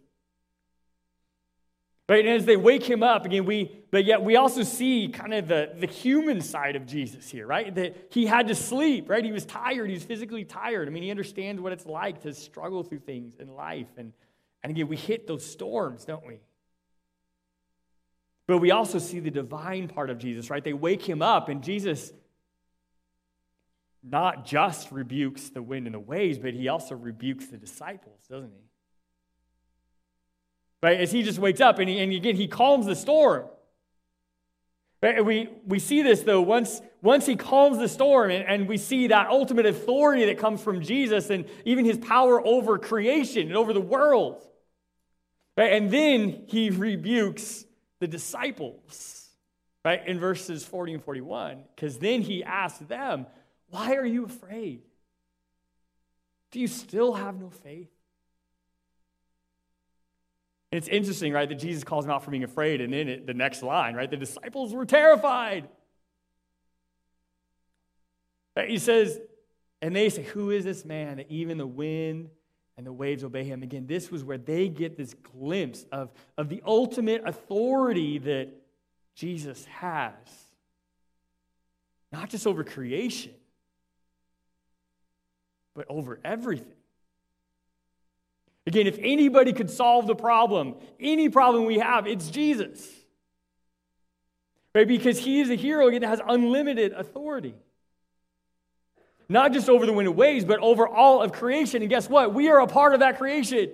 Right? 2.09 2.25
And 2.25 2.35
as 2.35 2.45
they 2.45 2.57
wake 2.57 2.85
him 2.85 3.03
up, 3.03 3.25
again, 3.25 3.45
we, 3.45 3.84
but 3.95 4.05
yet 4.05 4.25
we 4.25 4.35
also 4.35 4.65
see 4.65 5.07
kind 5.07 5.33
of 5.33 5.47
the, 5.47 5.71
the 5.79 5.87
human 5.87 6.41
side 6.41 6.75
of 6.75 6.85
Jesus 6.85 7.31
here, 7.31 7.47
right? 7.47 7.73
That 7.73 8.09
he 8.11 8.27
had 8.27 8.49
to 8.49 8.55
sleep, 8.57 9.09
right? 9.09 9.25
He 9.25 9.31
was 9.31 9.47
tired. 9.47 9.87
He 9.87 9.95
was 9.95 10.03
physically 10.03 10.45
tired. 10.45 10.89
I 10.89 10.91
mean, 10.91 11.05
he 11.05 11.13
understands 11.13 11.63
what 11.63 11.73
it's 11.73 11.87
like 11.87 12.23
to 12.23 12.35
struggle 12.35 12.83
through 12.83 12.99
things 12.99 13.39
in 13.39 13.55
life. 13.55 13.87
And, 13.97 14.13
and 14.65 14.73
again, 14.73 14.89
we 14.89 14.97
hit 14.97 15.29
those 15.29 15.47
storms, 15.47 16.05
don't 16.05 16.27
we? 16.27 16.41
But 18.49 18.59
we 18.59 18.73
also 18.73 18.99
see 18.99 19.21
the 19.21 19.31
divine 19.31 19.87
part 19.87 20.11
of 20.11 20.19
Jesus, 20.19 20.51
right? 20.51 20.65
They 20.65 20.73
wake 20.73 21.09
him 21.09 21.23
up, 21.23 21.49
and 21.49 21.63
Jesus 21.63 22.13
not 24.03 24.45
just 24.45 24.91
rebukes 24.91 25.51
the 25.51 25.63
wind 25.63 25.87
and 25.87 25.95
the 25.95 26.01
waves, 26.01 26.39
but 26.39 26.53
he 26.53 26.67
also 26.67 26.97
rebukes 26.97 27.47
the 27.47 27.59
disciples, 27.59 28.19
doesn't 28.29 28.51
he? 28.51 28.67
Right? 30.83 30.99
As 30.99 31.13
he 31.13 31.23
just 31.23 31.39
wakes 31.39 31.61
up 31.61 31.79
and, 31.79 31.89
he, 31.89 32.01
and 32.01 32.13
again, 32.13 32.35
he 32.35 32.49
calms 32.49 32.87
the 32.87 32.97
storm. 32.97 33.45
Right? 35.05 35.23
We, 35.23 35.51
we 35.67 35.81
see 35.81 36.01
this 36.01 36.23
though, 36.23 36.41
once, 36.41 36.81
once 37.03 37.27
he 37.27 37.37
calms 37.37 37.77
the 37.77 37.91
storm, 37.91 38.31
and, 38.31 38.43
and 38.43 38.67
we 38.67 38.79
see 38.79 39.09
that 39.09 39.29
ultimate 39.29 39.67
authority 39.67 40.25
that 40.25 40.39
comes 40.39 40.63
from 40.63 40.81
Jesus 40.81 41.29
and 41.29 41.45
even 41.67 41.85
his 41.85 41.99
power 41.99 42.41
over 42.41 42.79
creation 42.79 43.49
and 43.49 43.55
over 43.55 43.75
the 43.75 43.83
world. 43.83 44.43
Right? 45.59 45.75
And 45.75 45.91
then 45.91 46.45
he 46.47 46.71
rebukes 46.71 47.67
the 48.01 48.07
disciples, 48.07 49.29
right, 49.85 50.01
in 50.09 50.19
verses 50.19 50.65
40 50.65 50.95
and 50.95 51.05
41, 51.05 51.65
because 51.77 51.99
then 51.99 52.23
he 52.23 52.43
asks 52.43 52.79
them, 52.79 53.27
why 53.69 53.97
are 53.97 54.07
you 54.07 54.25
afraid? 54.25 54.85
Do 56.51 56.61
you 56.61 56.67
still 56.67 57.13
have 57.13 57.39
no 57.39 57.51
faith? 57.51 57.94
And 60.75 60.79
it's 60.83 60.89
interesting, 60.89 61.33
right, 61.33 61.49
that 61.49 61.61
Jesus 61.61 61.85
calls 61.85 62.05
them 62.05 62.13
out 62.13 62.25
for 62.25 62.33
being 62.33 62.43
afraid, 62.43 62.81
and 62.81 62.93
then 62.93 63.09
it, 63.09 63.29
the 63.29 63.33
next 63.33 63.63
line, 63.63 63.95
right, 63.95 64.11
the 64.11 64.17
disciples 64.17 64.75
were 64.75 64.85
terrified. 64.85 65.69
He 68.67 68.79
says, 68.79 69.21
and 69.81 69.95
they 69.95 70.09
say, 70.09 70.25
Who 70.25 70.51
is 70.51 70.65
this 70.65 70.85
man 70.85 71.19
that 71.19 71.31
even 71.31 71.59
the 71.59 71.67
wind 71.67 72.29
and 72.77 72.85
the 72.85 72.93
waves 72.93 73.23
obey 73.23 73.45
him? 73.45 73.63
Again, 73.63 73.87
this 73.87 74.11
was 74.11 74.25
where 74.25 74.37
they 74.37 74.69
get 74.69 74.97
this 74.97 75.15
glimpse 75.15 75.87
of, 75.93 76.11
of 76.37 76.49
the 76.49 76.61
ultimate 76.67 77.23
authority 77.25 78.19
that 78.19 78.49
Jesus 79.15 79.65
has, 79.67 80.13
not 82.11 82.31
just 82.31 82.49
over 82.49 82.65
creation, 82.65 83.35
but 85.77 85.87
over 85.89 86.19
everything. 86.25 86.73
Again, 88.67 88.87
if 88.87 88.99
anybody 88.99 89.53
could 89.53 89.71
solve 89.71 90.07
the 90.07 90.15
problem, 90.15 90.77
any 90.99 91.29
problem 91.29 91.67
we 91.67 91.79
have, 91.79 92.07
it's 92.07 92.31
Jesus. 92.31 92.89
Right? 94.75 94.89
Because 94.89 95.19
he 95.19 95.41
is 95.41 95.51
a 95.51 95.55
hero 95.55 95.91
that 95.91 96.03
has 96.03 96.21
unlimited 96.27 96.93
authority. 96.93 97.55
Not 99.29 99.53
just 99.53 99.69
over 99.69 99.87
the 99.87 99.93
wind 99.93 100.09
and 100.09 100.17
waves, 100.17 100.45
but 100.45 100.61
over 100.61 100.87
all 100.89 101.23
of 101.23 101.33
creation. 101.33 101.83
And 101.83 101.89
guess 101.89 102.09
what? 102.09 102.35
We 102.35 102.49
are 102.49 102.61
a 102.61 102.67
part 102.67 102.95
of 102.95 103.01
that 103.01 103.19
creation. 103.19 103.71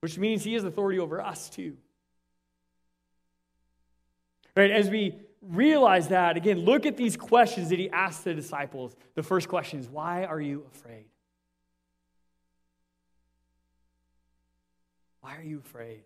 Which 0.00 0.18
means 0.18 0.44
he 0.44 0.54
has 0.54 0.64
authority 0.64 0.98
over 0.98 1.20
us 1.20 1.50
too. 1.50 1.76
Right? 4.54 4.70
As 4.70 4.88
we 4.88 5.18
realize 5.42 6.08
that, 6.08 6.36
again, 6.36 6.60
look 6.60 6.86
at 6.86 6.96
these 6.96 7.16
questions 7.16 7.70
that 7.70 7.78
he 7.78 7.90
asked 7.90 8.24
the 8.24 8.34
disciples. 8.34 8.94
The 9.14 9.22
first 9.22 9.48
question 9.48 9.80
is, 9.80 9.88
Why 9.88 10.24
are 10.24 10.40
you 10.40 10.66
afraid? 10.74 11.06
Why 15.26 15.34
are 15.38 15.42
you 15.42 15.58
afraid? 15.58 16.04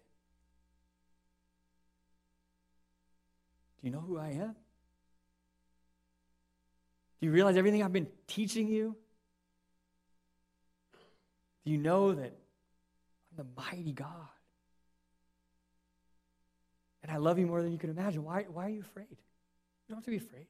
Do 3.78 3.86
you 3.86 3.90
know 3.90 4.00
who 4.00 4.16
I 4.16 4.28
am? 4.28 4.54
Do 7.20 7.26
you 7.26 7.30
realize 7.30 7.58
everything 7.58 7.82
I've 7.82 7.92
been 7.92 8.06
teaching 8.26 8.66
you? 8.66 8.96
Do 11.66 11.70
you 11.70 11.76
know 11.76 12.14
that 12.14 12.32
I'm 12.32 13.36
the 13.36 13.44
mighty 13.58 13.92
God? 13.92 14.06
And 17.02 17.12
I 17.12 17.18
love 17.18 17.38
you 17.38 17.46
more 17.46 17.60
than 17.60 17.72
you 17.72 17.78
can 17.78 17.90
imagine. 17.90 18.24
Why, 18.24 18.46
why 18.50 18.64
are 18.64 18.70
you 18.70 18.80
afraid? 18.80 19.10
You 19.10 19.16
don't 19.90 19.98
have 19.98 20.04
to 20.04 20.10
be 20.12 20.16
afraid. 20.16 20.46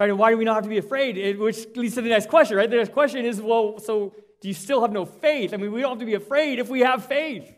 Right? 0.00 0.10
And 0.10 0.18
why 0.18 0.32
do 0.32 0.36
we 0.36 0.44
not 0.44 0.56
have 0.56 0.64
to 0.64 0.68
be 0.68 0.78
afraid? 0.78 1.16
It, 1.16 1.38
which 1.38 1.64
leads 1.76 1.94
to 1.94 2.02
the 2.02 2.08
next 2.08 2.28
question, 2.28 2.56
right? 2.56 2.68
The 2.68 2.74
next 2.74 2.92
question 2.92 3.24
is, 3.24 3.40
well, 3.40 3.78
so 3.78 4.16
do 4.42 4.48
you 4.48 4.54
still 4.54 4.82
have 4.82 4.90
no 4.90 5.04
faith? 5.06 5.54
I 5.54 5.56
mean, 5.56 5.70
we 5.70 5.80
don't 5.80 5.90
have 5.90 6.00
to 6.00 6.04
be 6.04 6.14
afraid 6.14 6.58
if 6.58 6.68
we 6.68 6.80
have 6.80 7.06
faith. 7.06 7.54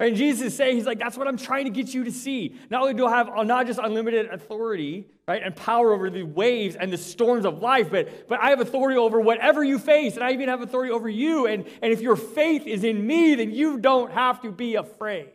And 0.00 0.16
Jesus 0.16 0.48
is 0.48 0.56
saying, 0.56 0.76
He's 0.76 0.86
like, 0.86 0.98
that's 0.98 1.16
what 1.16 1.28
I'm 1.28 1.36
trying 1.36 1.64
to 1.64 1.70
get 1.70 1.92
you 1.92 2.04
to 2.04 2.10
see. 2.10 2.56
Not 2.70 2.80
only 2.80 2.94
do 2.94 3.06
I 3.06 3.18
have 3.18 3.28
not 3.46 3.66
just 3.66 3.78
unlimited 3.78 4.30
authority, 4.30 5.08
right, 5.28 5.42
and 5.42 5.54
power 5.54 5.92
over 5.92 6.08
the 6.08 6.22
waves 6.22 6.74
and 6.74 6.90
the 6.90 6.96
storms 6.96 7.44
of 7.44 7.60
life, 7.60 7.90
but, 7.90 8.28
but 8.28 8.40
I 8.40 8.48
have 8.48 8.60
authority 8.60 8.96
over 8.96 9.20
whatever 9.20 9.62
you 9.62 9.78
face, 9.78 10.14
and 10.14 10.24
I 10.24 10.32
even 10.32 10.48
have 10.48 10.62
authority 10.62 10.90
over 10.90 11.08
you. 11.08 11.46
And, 11.46 11.66
and 11.82 11.92
if 11.92 12.00
your 12.00 12.16
faith 12.16 12.66
is 12.66 12.82
in 12.82 13.06
me, 13.06 13.34
then 13.34 13.50
you 13.50 13.78
don't 13.78 14.10
have 14.10 14.40
to 14.40 14.50
be 14.50 14.76
afraid 14.76 15.32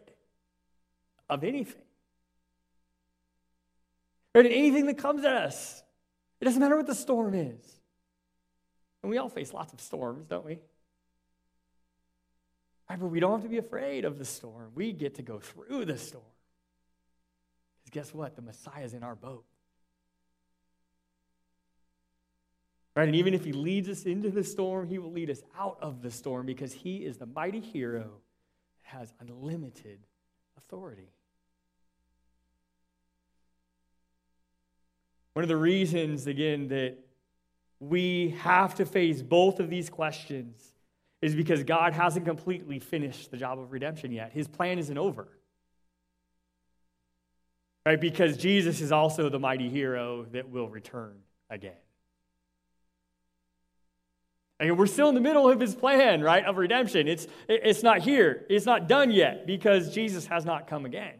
of 1.30 1.44
anything. 1.44 1.82
Right? 4.34 4.48
And 4.48 4.54
anything 4.54 4.88
that 4.88 4.98
comes 4.98 5.26
at 5.26 5.34
us. 5.36 5.84
It 6.40 6.46
doesn't 6.46 6.60
matter 6.60 6.76
what 6.76 6.88
the 6.88 6.96
storm 6.96 7.36
is. 7.36 7.81
And 9.04 9.10
we 9.10 9.18
all 9.18 9.30
face 9.30 9.54
lots 9.54 9.74
of 9.74 9.82
storms, 9.82 10.28
don't 10.28 10.46
we? 10.46 10.60
Right, 12.90 13.00
but 13.00 13.08
we 13.08 13.20
don't 13.20 13.32
have 13.32 13.44
to 13.44 13.50
be 13.50 13.58
afraid 13.58 14.06
of 14.06 14.20
the 14.20 14.26
storm. 14.26 14.72
We 14.76 14.92
get 14.92 15.16
to 15.16 15.22
go 15.22 15.40
through 15.40 15.86
the 15.86 15.98
storm. 15.98 16.24
Because 17.84 18.08
guess 18.10 18.14
what? 18.14 18.36
The 18.36 18.42
Messiah 18.42 18.84
is 18.84 18.94
in 18.94 19.02
our 19.02 19.16
boat. 19.16 19.46
Right? 22.96 23.08
And 23.08 23.16
even 23.16 23.34
if 23.34 23.46
he 23.46 23.54
leads 23.54 23.88
us 23.88 24.04
into 24.04 24.30
the 24.30 24.44
storm, 24.44 24.88
he 24.88 25.00
will 25.00 25.12
lead 25.12 25.30
us 25.30 25.42
out 25.58 25.78
of 25.82 26.02
the 26.02 26.12
storm 26.12 26.46
because 26.46 26.74
he 26.74 26.98
is 26.98 27.18
the 27.18 27.26
mighty 27.26 27.62
hero 27.62 28.12
that 28.84 28.98
has 28.98 29.14
unlimited 29.22 30.00
authority. 30.58 31.10
One 35.34 35.44
of 35.44 35.50
the 35.50 35.56
reasons, 35.56 36.28
again, 36.28 36.68
that 36.68 36.98
we 37.82 38.36
have 38.42 38.76
to 38.76 38.86
face 38.86 39.24
both 39.24 39.60
of 39.60 39.70
these 39.70 39.90
questions 39.90 40.72
is 41.22 41.36
because 41.36 41.64
God 41.64 41.94
hasn't 41.94 42.26
completely 42.26 42.78
finished 42.78 43.32
the 43.32 43.38
job 43.38 43.60
of 43.60 43.72
redemption 43.72 44.12
yet. 44.12 44.32
His 44.32 44.48
plan 44.48 44.78
isn't 44.78 44.98
over. 44.98 45.28
Right? 47.84 48.00
Because 48.00 48.38
Jesus 48.38 48.82
is 48.82 48.92
also 48.92 49.30
the 49.30 49.40
mighty 49.40 49.68
hero 49.68 50.26
that 50.32 50.50
will 50.50 50.70
return 50.70 51.16
again. 51.50 51.74
And 54.60 54.78
we're 54.78 54.86
still 54.86 55.10
in 55.10 55.16
the 55.16 55.22
middle 55.22 55.50
of 55.50 55.60
his 55.60 55.74
plan, 55.74 56.22
right, 56.22 56.46
of 56.46 56.58
redemption. 56.58 57.08
It's, 57.08 57.26
it's 57.50 57.82
not 57.82 58.02
here. 58.02 58.46
It's 58.48 58.68
not 58.68 58.88
done 58.88 59.10
yet 59.10 59.48
because 59.48 59.92
Jesus 59.92 60.28
has 60.28 60.46
not 60.46 60.68
come 60.68 60.86
again. 60.86 61.16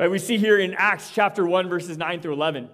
Right, 0.00 0.10
we 0.10 0.18
see 0.18 0.38
here 0.38 0.58
in 0.58 0.74
Acts 0.74 1.12
chapter 1.12 1.46
1, 1.46 1.68
verses 1.68 1.96
9 1.96 2.20
through 2.20 2.32
11. 2.32 2.68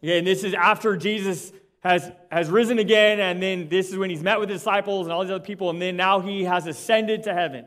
Yeah, 0.00 0.16
and 0.16 0.26
this 0.26 0.44
is 0.44 0.54
after 0.54 0.96
Jesus 0.96 1.52
has, 1.80 2.10
has 2.30 2.50
risen 2.50 2.78
again, 2.78 3.20
and 3.20 3.42
then 3.42 3.68
this 3.68 3.90
is 3.90 3.96
when 3.96 4.10
he's 4.10 4.22
met 4.22 4.40
with 4.40 4.48
his 4.48 4.60
disciples 4.60 5.06
and 5.06 5.12
all 5.12 5.22
these 5.22 5.30
other 5.30 5.44
people, 5.44 5.70
and 5.70 5.80
then 5.80 5.96
now 5.96 6.20
he 6.20 6.44
has 6.44 6.66
ascended 6.66 7.22
to 7.24 7.34
heaven. 7.34 7.66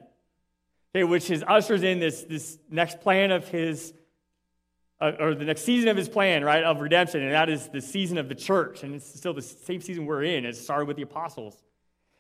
Okay, 0.94 1.04
which 1.04 1.30
is 1.30 1.44
ushers 1.48 1.84
in 1.84 2.00
this, 2.00 2.24
this 2.24 2.58
next 2.70 3.00
plan 3.00 3.32
of 3.32 3.48
his, 3.48 3.94
uh, 5.00 5.12
or 5.20 5.36
the 5.36 5.46
next 5.46 5.62
season 5.62 5.88
of 5.88 5.96
his 5.96 6.10
plan, 6.10 6.44
right, 6.44 6.64
of 6.64 6.82
redemption, 6.82 7.22
and 7.22 7.32
that 7.32 7.50
is 7.50 7.70
the 7.70 7.82
season 7.82 8.18
of 8.18 8.28
the 8.28 8.36
church. 8.36 8.84
And 8.84 8.96
it's 8.96 9.18
still 9.18 9.34
the 9.34 9.42
same 9.42 9.82
season 9.82 10.06
we're 10.06 10.24
in. 10.24 10.46
It 10.46 10.56
started 10.56 10.86
with 10.86 10.98
the 10.98 11.04
apostles. 11.04 11.62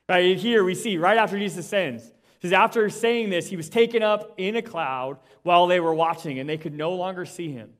Right 0.08 0.38
here 0.38 0.63
we 0.63 0.76
see, 0.76 0.98
right 0.98 1.17
after 1.17 1.38
Jesus 1.38 1.65
ascends, 1.65 2.12
says, 2.41 2.54
after 2.54 2.89
saying 2.89 3.30
this, 3.30 3.48
he 3.48 3.58
was 3.58 3.69
taken 3.69 4.02
up 4.02 4.34
in 4.38 4.56
a 4.56 4.62
cloud 4.62 5.17
while 5.43 5.67
they 5.67 5.80
were 5.80 5.93
watching, 5.93 6.39
and 6.39 6.48
they 6.48 6.58
could 6.58 6.74
no 6.74 6.93
longer 6.93 7.26
see 7.26 7.52
him. 7.52 7.72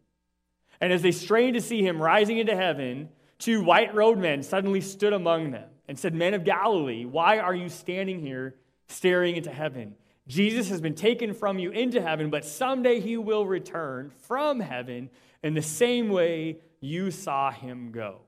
And 0.82 0.94
as 0.94 1.02
they 1.02 1.12
strained 1.12 1.56
to 1.56 1.62
see 1.62 1.82
him 1.86 2.02
rising 2.02 2.38
into 2.38 2.56
heaven, 2.56 3.10
two 3.38 3.64
white 3.64 3.94
robed 3.94 4.20
men 4.20 4.44
suddenly 4.44 4.82
stood 4.82 5.14
among 5.14 5.52
them 5.52 5.70
and 5.88 5.98
said, 5.98 6.14
Men 6.14 6.34
of 6.34 6.44
Galilee, 6.44 7.06
why 7.06 7.40
are 7.40 7.56
you 7.56 7.70
standing 7.70 8.20
here 8.20 8.56
staring 8.88 9.36
into 9.36 9.52
heaven? 9.52 9.96
Jesus 10.28 10.70
has 10.70 10.80
been 10.80 10.96
taken 10.96 11.34
from 11.34 11.58
you 11.58 11.72
into 11.72 12.02
heaven, 12.02 12.30
but 12.30 12.46
someday 12.46 13.00
he 13.00 13.18
will 13.18 13.46
return 13.46 14.12
from 14.22 14.60
heaven 14.60 15.10
in 15.44 15.56
the 15.56 15.62
same 15.62 16.10
way 16.10 16.60
you 16.80 17.10
saw 17.10 17.52
him 17.52 17.92
go. 17.92 18.22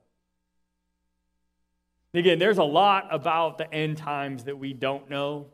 Again, 2.13 2.39
there's 2.39 2.57
a 2.57 2.63
lot 2.63 3.07
about 3.11 3.57
the 3.57 3.71
end 3.73 3.97
times 3.97 4.45
that 4.45 4.57
we 4.57 4.73
don't 4.73 5.09
know. 5.09 5.47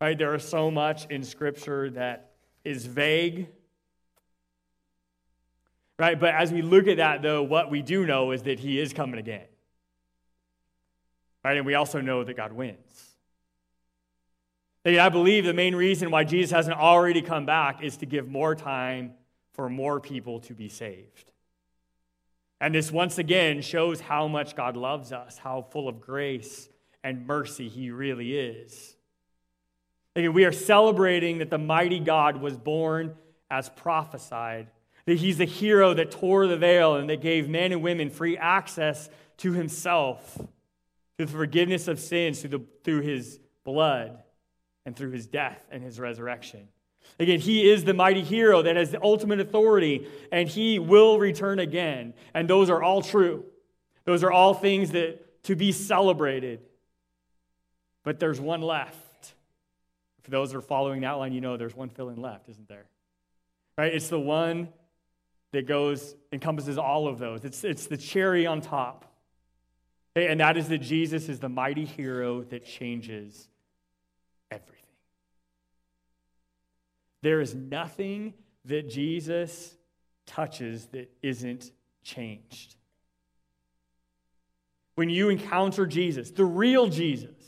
Right? 0.00 0.18
There 0.18 0.34
is 0.34 0.46
so 0.46 0.70
much 0.70 1.06
in 1.06 1.22
Scripture 1.22 1.90
that 1.90 2.32
is 2.64 2.84
vague. 2.84 3.48
Right? 6.00 6.18
But 6.18 6.34
as 6.34 6.50
we 6.50 6.62
look 6.62 6.88
at 6.88 6.96
that, 6.96 7.20
though, 7.20 7.42
what 7.42 7.70
we 7.70 7.82
do 7.82 8.06
know 8.06 8.30
is 8.30 8.44
that 8.44 8.58
He 8.58 8.80
is 8.80 8.94
coming 8.94 9.20
again. 9.20 9.44
Right? 11.44 11.58
And 11.58 11.66
we 11.66 11.74
also 11.74 12.00
know 12.00 12.24
that 12.24 12.38
God 12.38 12.54
wins. 12.54 12.78
I 14.86 15.10
believe 15.10 15.44
the 15.44 15.52
main 15.52 15.74
reason 15.74 16.10
why 16.10 16.24
Jesus 16.24 16.52
hasn't 16.52 16.78
already 16.78 17.20
come 17.20 17.44
back 17.44 17.82
is 17.82 17.98
to 17.98 18.06
give 18.06 18.30
more 18.30 18.54
time 18.54 19.12
for 19.52 19.68
more 19.68 20.00
people 20.00 20.40
to 20.40 20.54
be 20.54 20.70
saved. 20.70 21.32
And 22.62 22.74
this 22.74 22.90
once 22.90 23.18
again 23.18 23.60
shows 23.60 24.00
how 24.00 24.26
much 24.26 24.56
God 24.56 24.78
loves 24.78 25.12
us, 25.12 25.36
how 25.36 25.66
full 25.70 25.86
of 25.86 26.00
grace 26.00 26.70
and 27.04 27.26
mercy 27.26 27.68
He 27.68 27.90
really 27.90 28.38
is. 28.38 28.96
We 30.16 30.46
are 30.46 30.52
celebrating 30.52 31.38
that 31.38 31.50
the 31.50 31.58
mighty 31.58 32.00
God 32.00 32.38
was 32.38 32.56
born 32.56 33.16
as 33.50 33.68
prophesied, 33.68 34.68
that 35.10 35.18
he's 35.18 35.38
the 35.38 35.44
hero 35.44 35.92
that 35.92 36.12
tore 36.12 36.46
the 36.46 36.56
veil 36.56 36.94
and 36.94 37.10
that 37.10 37.20
gave 37.20 37.48
men 37.48 37.72
and 37.72 37.82
women 37.82 38.10
free 38.10 38.38
access 38.38 39.10
to 39.36 39.52
himself 39.52 40.36
through 41.16 41.26
the 41.26 41.32
forgiveness 41.32 41.88
of 41.88 41.98
sins 41.98 42.38
through, 42.38 42.50
the, 42.50 42.64
through 42.84 43.00
his 43.00 43.40
blood 43.64 44.22
and 44.86 44.94
through 44.94 45.10
his 45.10 45.26
death 45.26 45.60
and 45.72 45.82
his 45.82 45.98
resurrection. 45.98 46.68
Again, 47.18 47.40
he 47.40 47.68
is 47.68 47.82
the 47.82 47.92
mighty 47.92 48.22
hero 48.22 48.62
that 48.62 48.76
has 48.76 48.92
the 48.92 49.02
ultimate 49.02 49.40
authority, 49.40 50.06
and 50.30 50.48
he 50.48 50.78
will 50.78 51.18
return 51.18 51.58
again. 51.58 52.14
And 52.32 52.46
those 52.46 52.70
are 52.70 52.80
all 52.80 53.02
true. 53.02 53.42
Those 54.04 54.22
are 54.22 54.30
all 54.30 54.54
things 54.54 54.92
that 54.92 55.42
to 55.42 55.56
be 55.56 55.72
celebrated. 55.72 56.60
But 58.04 58.20
there's 58.20 58.40
one 58.40 58.62
left. 58.62 59.34
For 60.22 60.30
those 60.30 60.52
that 60.52 60.58
are 60.58 60.62
following 60.62 61.00
the 61.00 61.08
outline, 61.08 61.32
you 61.32 61.40
know 61.40 61.56
there's 61.56 61.74
one 61.74 61.88
fill 61.88 62.10
in 62.10 62.22
left, 62.22 62.48
isn't 62.48 62.68
there? 62.68 62.86
Right? 63.76 63.92
It's 63.92 64.06
the 64.06 64.20
one 64.20 64.68
that 65.52 65.66
goes, 65.66 66.14
encompasses 66.32 66.78
all 66.78 67.08
of 67.08 67.18
those. 67.18 67.44
It's, 67.44 67.64
it's 67.64 67.86
the 67.86 67.96
cherry 67.96 68.46
on 68.46 68.60
top. 68.60 69.06
And 70.16 70.40
that 70.40 70.56
is 70.56 70.68
that 70.68 70.78
Jesus 70.78 71.28
is 71.28 71.38
the 71.38 71.48
mighty 71.48 71.84
hero 71.84 72.42
that 72.44 72.64
changes 72.64 73.48
everything. 74.50 74.76
There 77.22 77.40
is 77.40 77.54
nothing 77.54 78.34
that 78.64 78.88
Jesus 78.88 79.76
touches 80.26 80.86
that 80.88 81.10
isn't 81.22 81.70
changed. 82.02 82.76
When 84.96 85.08
you 85.08 85.28
encounter 85.28 85.86
Jesus, 85.86 86.30
the 86.30 86.44
real 86.44 86.88
Jesus, 86.88 87.40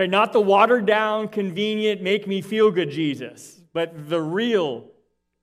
Right? 0.00 0.08
Not 0.08 0.32
the 0.32 0.40
watered 0.40 0.86
down, 0.86 1.28
convenient, 1.28 2.00
make 2.00 2.26
me 2.26 2.40
feel 2.40 2.70
good 2.70 2.90
Jesus, 2.90 3.60
but 3.74 4.08
the 4.08 4.20
real 4.20 4.86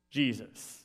Jesus. 0.10 0.77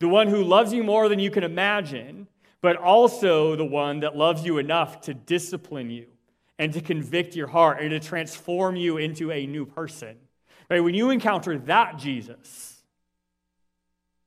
The 0.00 0.08
one 0.08 0.28
who 0.28 0.42
loves 0.42 0.72
you 0.72 0.82
more 0.82 1.08
than 1.08 1.18
you 1.18 1.30
can 1.30 1.44
imagine, 1.44 2.26
but 2.60 2.76
also 2.76 3.56
the 3.56 3.64
one 3.64 4.00
that 4.00 4.16
loves 4.16 4.44
you 4.44 4.58
enough 4.58 5.02
to 5.02 5.14
discipline 5.14 5.90
you 5.90 6.06
and 6.58 6.72
to 6.72 6.80
convict 6.80 7.36
your 7.36 7.46
heart 7.46 7.80
and 7.80 7.90
to 7.90 8.00
transform 8.00 8.76
you 8.76 8.96
into 8.96 9.30
a 9.30 9.46
new 9.46 9.66
person. 9.66 10.16
Right? 10.70 10.80
When 10.80 10.94
you 10.94 11.10
encounter 11.10 11.58
that 11.58 11.98
Jesus, 11.98 12.82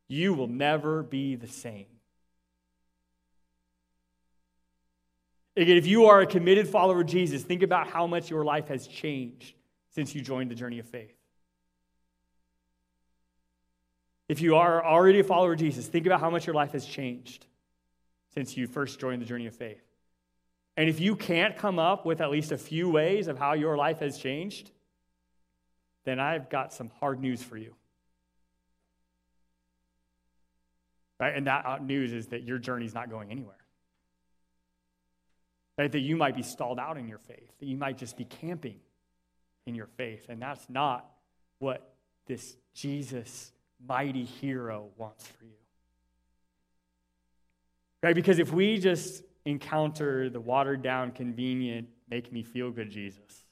you 0.07 0.33
will 0.33 0.47
never 0.47 1.03
be 1.03 1.35
the 1.35 1.47
same. 1.47 1.87
Again, 5.55 5.77
if 5.77 5.87
you 5.87 6.05
are 6.05 6.21
a 6.21 6.27
committed 6.27 6.67
follower 6.67 7.01
of 7.01 7.07
Jesus, 7.07 7.41
think 7.41 7.63
about 7.63 7.87
how 7.87 8.05
much 8.05 8.29
your 8.29 8.45
life 8.45 8.67
has 8.67 8.85
changed 8.87 9.55
since 9.89 10.13
you 10.13 10.21
joined 10.21 10.51
the 10.51 10.55
journey 10.55 10.77
of 10.77 10.87
faith. 10.87 11.16
If 14.29 14.41
you 14.41 14.55
are 14.55 14.83
already 14.83 15.19
a 15.19 15.23
follower 15.23 15.53
of 15.53 15.59
Jesus, 15.59 15.87
think 15.87 16.05
about 16.05 16.19
how 16.19 16.29
much 16.29 16.45
your 16.45 16.55
life 16.55 16.73
has 16.73 16.85
changed 16.85 17.45
since 18.33 18.57
you 18.57 18.67
first 18.67 18.99
joined 18.99 19.21
the 19.21 19.25
journey 19.25 19.47
of 19.47 19.55
faith. 19.55 19.81
And 20.75 20.89
if 20.89 20.99
you 20.99 21.15
can't 21.15 21.57
come 21.57 21.79
up 21.79 22.05
with 22.05 22.21
at 22.21 22.29
least 22.29 22.51
a 22.51 22.57
few 22.57 22.89
ways 22.89 23.27
of 23.27 23.39
how 23.39 23.53
your 23.53 23.77
life 23.77 23.99
has 23.99 24.17
changed, 24.17 24.69
then 26.05 26.19
I've 26.19 26.49
got 26.49 26.71
some 26.71 26.91
hard 26.99 27.19
news 27.19 27.41
for 27.41 27.57
you. 27.57 27.73
Right? 31.19 31.35
And 31.35 31.47
that 31.47 31.83
news 31.83 32.13
is 32.13 32.27
that 32.27 32.43
your 32.43 32.59
journey 32.59 32.85
is 32.85 32.93
not 32.93 33.09
going 33.09 33.31
anywhere. 33.31 33.55
Right? 35.77 35.91
That 35.91 35.99
you 35.99 36.15
might 36.15 36.35
be 36.35 36.43
stalled 36.43 36.79
out 36.79 36.97
in 36.97 37.07
your 37.07 37.17
faith, 37.17 37.51
that 37.59 37.65
you 37.65 37.77
might 37.77 37.97
just 37.97 38.17
be 38.17 38.25
camping 38.25 38.79
in 39.65 39.73
your 39.73 39.87
faith. 39.87 40.27
And 40.29 40.39
that's 40.41 40.69
not 40.69 41.09
what 41.59 41.95
this 42.27 42.55
Jesus, 42.75 43.51
mighty 43.85 44.25
hero, 44.25 44.89
wants 44.97 45.27
for 45.27 45.45
you. 45.45 45.51
Right? 48.03 48.15
Because 48.15 48.39
if 48.39 48.51
we 48.53 48.77
just 48.77 49.23
encounter 49.45 50.29
the 50.29 50.39
watered 50.39 50.81
down, 50.81 51.11
convenient, 51.11 51.87
make 52.09 52.31
me 52.31 52.43
feel 52.43 52.71
good 52.71 52.89
Jesus, 52.89 53.45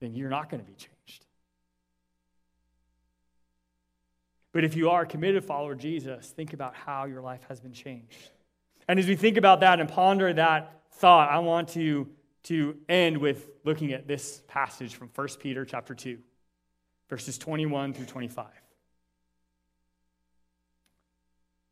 then 0.00 0.14
you're 0.14 0.30
not 0.30 0.50
going 0.50 0.60
to 0.60 0.66
be 0.66 0.74
changed. 0.74 1.26
But 4.52 4.64
if 4.64 4.76
you 4.76 4.90
are 4.90 5.02
a 5.02 5.06
committed 5.06 5.44
follower 5.44 5.72
of 5.72 5.78
Jesus, 5.78 6.28
think 6.28 6.52
about 6.52 6.74
how 6.74 7.04
your 7.06 7.22
life 7.22 7.44
has 7.48 7.60
been 7.60 7.72
changed. 7.72 8.30
And 8.88 8.98
as 8.98 9.06
we 9.06 9.16
think 9.16 9.36
about 9.36 9.60
that 9.60 9.80
and 9.80 9.88
ponder 9.88 10.32
that 10.32 10.82
thought, 10.92 11.30
I 11.30 11.38
want 11.38 11.68
to, 11.70 12.08
to 12.44 12.76
end 12.88 13.16
with 13.16 13.48
looking 13.64 13.92
at 13.92 14.06
this 14.06 14.42
passage 14.48 14.94
from 14.94 15.08
1 15.14 15.28
Peter 15.40 15.64
chapter 15.64 15.94
2, 15.94 16.18
verses 17.12 17.36
21 17.36 17.92
through 17.92 18.06
25. 18.06 18.46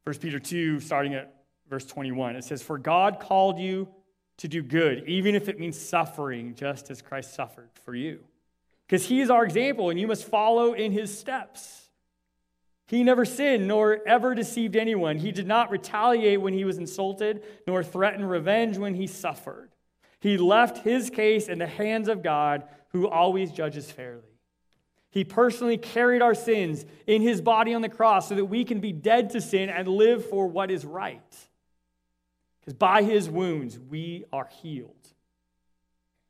1 0.05 0.17
Peter 0.19 0.39
2, 0.39 0.81
starting 0.81 1.15
at 1.15 1.35
verse 1.67 1.87
21, 1.87 2.37
it 2.37 2.45
says, 2.45 2.63
For 2.63 2.77
God 2.77 3.21
called 3.21 3.59
you 3.59 3.89
to 4.37 4.49
do 4.49 4.63
good, 4.63 5.09
even 5.09 5.35
if 5.35 5.49
it 5.49 5.59
means 5.59 5.81
suffering, 5.81 6.55
just 6.55 6.91
as 6.91 7.01
Christ 7.01 7.33
suffered 7.33 7.71
for 7.87 7.95
you. 7.95 8.21
Because 8.87 9.07
he 9.07 9.23
is 9.23 9.31
our 9.31 9.43
example, 9.43 9.89
and 9.89 9.99
you 9.99 10.07
must 10.07 10.29
follow 10.29 10.75
in 10.75 10.93
his 10.93 11.19
steps. 11.19 11.89
He 12.87 13.03
never 13.03 13.25
sinned 13.25 13.67
nor 13.67 14.07
ever 14.07 14.35
deceived 14.35 14.77
anyone. 14.77 15.17
He 15.17 15.33
did 15.33 15.47
not 15.47 15.71
retaliate 15.71 16.43
when 16.43 16.53
he 16.53 16.67
was 16.67 16.77
insulted, 16.77 17.43
nor 17.67 17.83
threaten 17.83 18.27
revenge 18.27 18.77
when 18.77 18.95
he 18.95 19.07
suffered. 19.07 19.71
He 20.21 20.37
left 20.37 20.85
his 20.85 21.09
case 21.09 21.49
in 21.49 21.59
the 21.59 21.67
hands 21.67 22.09
of 22.09 22.23
God, 22.23 22.65
who 22.89 23.09
always 23.09 23.53
judges 23.53 23.91
fairly. 23.91 24.25
He 25.11 25.25
personally 25.25 25.77
carried 25.77 26.23
our 26.23 26.35
sins 26.35 26.87
in 27.07 27.21
his 27.21 27.41
body 27.41 27.75
on 27.75 27.83
the 27.83 27.89
cross 27.89 28.29
so 28.29 28.37
that 28.37 28.45
we 28.45 28.65
can 28.65 28.81
be 28.81 28.93
dead 28.93 29.31
to 29.31 29.41
sin 29.41 29.69
and 29.69 29.89
live 29.89 30.25
for 30.29 30.47
what 30.47 30.71
is 30.71 30.85
right. 30.85 31.37
Because 32.61 32.75
by 32.75 33.03
his 33.03 33.29
wounds, 33.29 33.79
we 33.79 34.25
are 34.33 34.49
healed. 34.63 34.95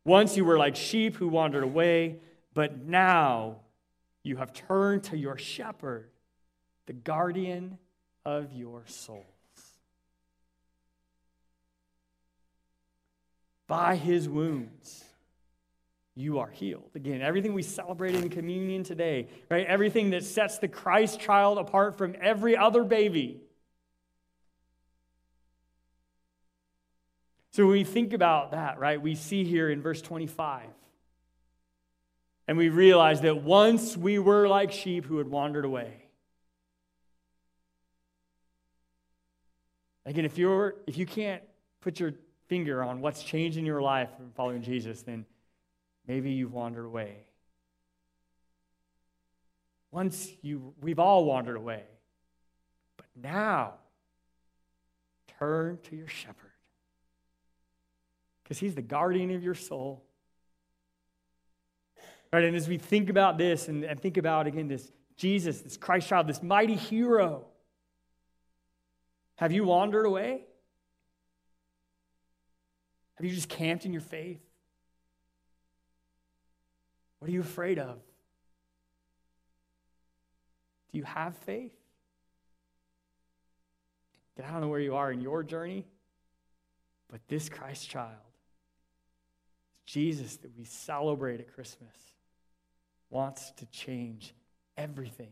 Once 0.05 0.37
you 0.37 0.47
were 0.47 0.57
like 0.57 0.77
sheep 0.77 1.17
who 1.17 1.29
wandered 1.29 1.63
away, 1.63 2.21
but 2.55 2.79
now 2.87 3.57
you 4.23 4.37
have 4.37 4.53
turned 4.53 5.05
to 5.05 5.17
your 5.17 5.37
shepherd, 5.37 6.09
the 6.87 6.95
guardian 6.95 7.79
of 8.25 8.53
your 8.53 8.83
souls. 8.87 9.25
By 13.67 13.97
his 13.97 14.27
wounds, 14.29 15.05
you 16.15 16.39
are 16.39 16.51
healed. 16.51 16.91
Again, 16.95 17.23
everything 17.23 17.55
we 17.55 17.63
celebrate 17.63 18.15
in 18.15 18.29
communion 18.29 18.83
today, 18.83 19.29
right? 19.51 19.67
Everything 19.67 20.11
that 20.11 20.25
sets 20.25 20.59
the 20.59 20.69
Christ 20.69 21.21
child 21.21 21.59
apart 21.59 21.97
from 21.97 22.15
every 22.21 22.57
other 22.57 22.85
baby. 22.85 23.41
So 27.53 27.65
when 27.65 27.73
we 27.73 27.85
think 27.85 28.13
about 28.13 28.53
that, 28.53 28.79
right, 28.79 29.01
we 29.01 29.15
see 29.15 29.45
here 29.45 29.71
in 29.71 29.83
verse 29.83 30.01
25, 30.03 30.63
and 32.47 32.57
we 32.57 32.69
realize 32.69 33.21
that 33.23 33.43
once 33.43 33.97
we 33.97 34.19
were 34.19 34.47
like 34.49 34.73
sheep 34.73 35.05
who 35.05 35.19
had 35.19 35.29
wandered 35.29 35.65
away. 35.65 36.05
Again, 40.07 40.25
if 40.25 40.39
you're 40.39 40.77
if 40.87 40.97
you 40.97 41.07
can't 41.07 41.43
put 41.81 42.01
your 42.01 42.15
finger 42.49 42.83
on 42.83 43.01
what's 43.01 43.23
changed 43.23 43.59
in 43.59 43.67
your 43.67 43.81
life 43.83 44.09
from 44.17 44.31
following 44.33 44.63
Jesus, 44.63 45.03
then 45.03 45.25
Maybe 46.11 46.33
you've 46.33 46.53
wandered 46.53 46.87
away. 46.87 47.19
Once 49.93 50.29
you, 50.43 50.75
we've 50.81 50.99
all 50.99 51.25
wandered 51.25 51.55
away. 51.55 51.85
But 52.97 53.07
now, 53.15 53.75
turn 55.39 55.79
to 55.85 55.95
your 55.95 56.09
shepherd. 56.09 56.51
Because 58.43 58.59
he's 58.59 58.75
the 58.75 58.83
guardian 58.83 59.31
of 59.37 59.45
your 59.45 59.55
soul. 59.55 60.03
Right, 62.33 62.43
and 62.43 62.57
as 62.57 62.67
we 62.67 62.79
think 62.79 63.09
about 63.09 63.39
this 63.39 63.69
and, 63.69 63.85
and 63.85 64.01
think 64.01 64.17
about, 64.17 64.49
again, 64.49 64.67
this 64.67 64.91
Jesus, 65.17 65.61
this 65.61 65.77
Christ 65.77 66.09
child, 66.09 66.27
this 66.27 66.43
mighty 66.43 66.75
hero, 66.75 67.45
have 69.37 69.53
you 69.53 69.63
wandered 69.63 70.07
away? 70.07 70.43
Have 73.15 73.25
you 73.25 73.33
just 73.33 73.49
camped 73.49 73.87
in 73.87 73.93
your 73.93 74.03
faith? 74.03 74.41
What 77.21 77.29
are 77.29 77.33
you 77.33 77.41
afraid 77.41 77.79
of? 77.79 77.97
Do 80.91 80.99
you 80.99 81.05
have 81.05 81.37
faith? 81.37 81.73
I 84.45 84.51
don't 84.53 84.63
know 84.63 84.69
where 84.69 84.81
you 84.81 84.97
are 84.97 85.13
in 85.13 85.21
your 85.21 85.43
journey, 85.43 85.85
but 87.11 87.21
this 87.29 87.51
Christ 87.51 87.89
child, 87.89 88.17
Jesus 89.85 90.37
that 90.39 90.57
we 90.57 90.65
celebrate 90.65 91.41
at 91.41 91.53
Christmas, 91.55 91.95
wants 93.11 93.51
to 93.59 93.67
change 93.67 94.35
everything 94.79 95.29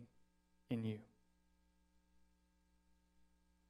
in 0.68 0.84
you. 0.84 0.98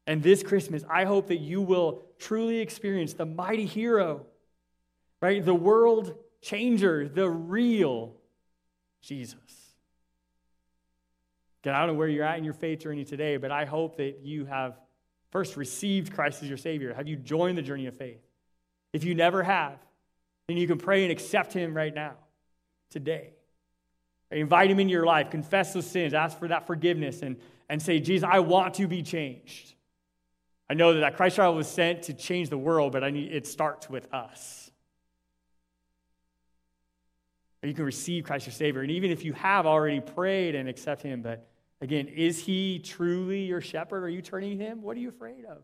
And 0.08 0.22
this 0.22 0.42
Christmas, 0.42 0.82
I 0.90 1.04
hope 1.04 1.28
that 1.28 1.36
you 1.36 1.60
will 1.60 2.02
truly 2.18 2.58
experience 2.58 3.12
the 3.12 3.26
mighty 3.26 3.66
hero, 3.66 4.26
right? 5.20 5.44
The 5.44 5.54
world 5.54 6.14
changer, 6.40 7.08
the 7.08 7.28
real 7.28 8.14
Jesus. 9.00 9.36
Again, 11.62 11.74
I 11.74 11.80
don't 11.80 11.88
know 11.88 11.94
where 11.94 12.08
you're 12.08 12.24
at 12.24 12.38
in 12.38 12.44
your 12.44 12.54
faith 12.54 12.80
journey 12.80 13.04
today, 13.04 13.36
but 13.36 13.50
I 13.50 13.64
hope 13.64 13.96
that 13.96 14.20
you 14.22 14.44
have 14.46 14.78
first 15.30 15.56
received 15.56 16.12
Christ 16.12 16.42
as 16.42 16.48
your 16.48 16.58
Savior. 16.58 16.94
Have 16.94 17.08
you 17.08 17.16
joined 17.16 17.58
the 17.58 17.62
journey 17.62 17.86
of 17.86 17.96
faith? 17.96 18.22
If 18.92 19.04
you 19.04 19.14
never 19.14 19.42
have, 19.42 19.78
then 20.46 20.56
you 20.56 20.66
can 20.66 20.78
pray 20.78 21.02
and 21.02 21.12
accept 21.12 21.52
Him 21.52 21.74
right 21.74 21.94
now, 21.94 22.14
today. 22.90 23.34
Invite 24.30 24.70
Him 24.70 24.80
into 24.80 24.92
your 24.92 25.06
life, 25.06 25.30
confess 25.30 25.72
those 25.72 25.86
sins, 25.86 26.14
ask 26.14 26.38
for 26.38 26.48
that 26.48 26.66
forgiveness, 26.66 27.22
and, 27.22 27.36
and 27.68 27.82
say, 27.82 27.98
Jesus, 27.98 28.28
I 28.30 28.40
want 28.40 28.74
to 28.74 28.86
be 28.86 29.02
changed. 29.02 29.74
I 30.70 30.74
know 30.74 30.94
that 30.94 31.00
that 31.00 31.16
Christ 31.16 31.36
child 31.36 31.56
was 31.56 31.66
sent 31.66 32.04
to 32.04 32.14
change 32.14 32.50
the 32.50 32.58
world, 32.58 32.92
but 32.92 33.02
I 33.02 33.10
need, 33.10 33.32
it 33.32 33.46
starts 33.46 33.88
with 33.88 34.12
us. 34.12 34.67
Or 37.62 37.68
you 37.68 37.74
can 37.74 37.84
receive 37.84 38.24
Christ 38.24 38.46
your 38.46 38.52
Savior. 38.52 38.82
And 38.82 38.90
even 38.90 39.10
if 39.10 39.24
you 39.24 39.32
have 39.32 39.66
already 39.66 40.00
prayed 40.00 40.54
and 40.54 40.68
accept 40.68 41.02
Him, 41.02 41.22
but 41.22 41.48
again, 41.80 42.08
is 42.08 42.38
He 42.38 42.78
truly 42.78 43.42
your 43.42 43.60
shepherd? 43.60 44.04
Are 44.04 44.08
you 44.08 44.22
turning 44.22 44.58
to 44.58 44.64
Him? 44.64 44.82
What 44.82 44.96
are 44.96 45.00
you 45.00 45.08
afraid 45.08 45.44
of? 45.44 45.58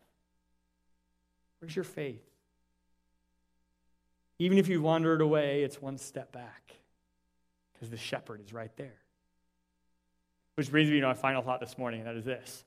Where's 1.61 1.75
your 1.75 1.85
faith? 1.85 2.25
Even 4.39 4.59
if 4.59 4.69
you've 4.69 4.83
wandered 4.83 5.21
away, 5.21 5.63
it's 5.63 5.81
one 5.81 5.97
step 5.97 6.33
back 6.33 6.75
because 7.73 7.91
the 7.91 7.97
shepherd 7.97 8.41
is 8.45 8.53
right 8.53 8.75
there. 8.77 8.99
Which 10.57 10.71
brings 10.71 10.91
me 10.91 11.01
to 11.01 11.07
my 11.07 11.15
final 11.15 11.43
thought 11.43 11.61
this 11.61 11.79
morning, 11.79 12.01
and 12.01 12.09
that 12.09 12.17
is 12.17 12.25
this 12.25 12.65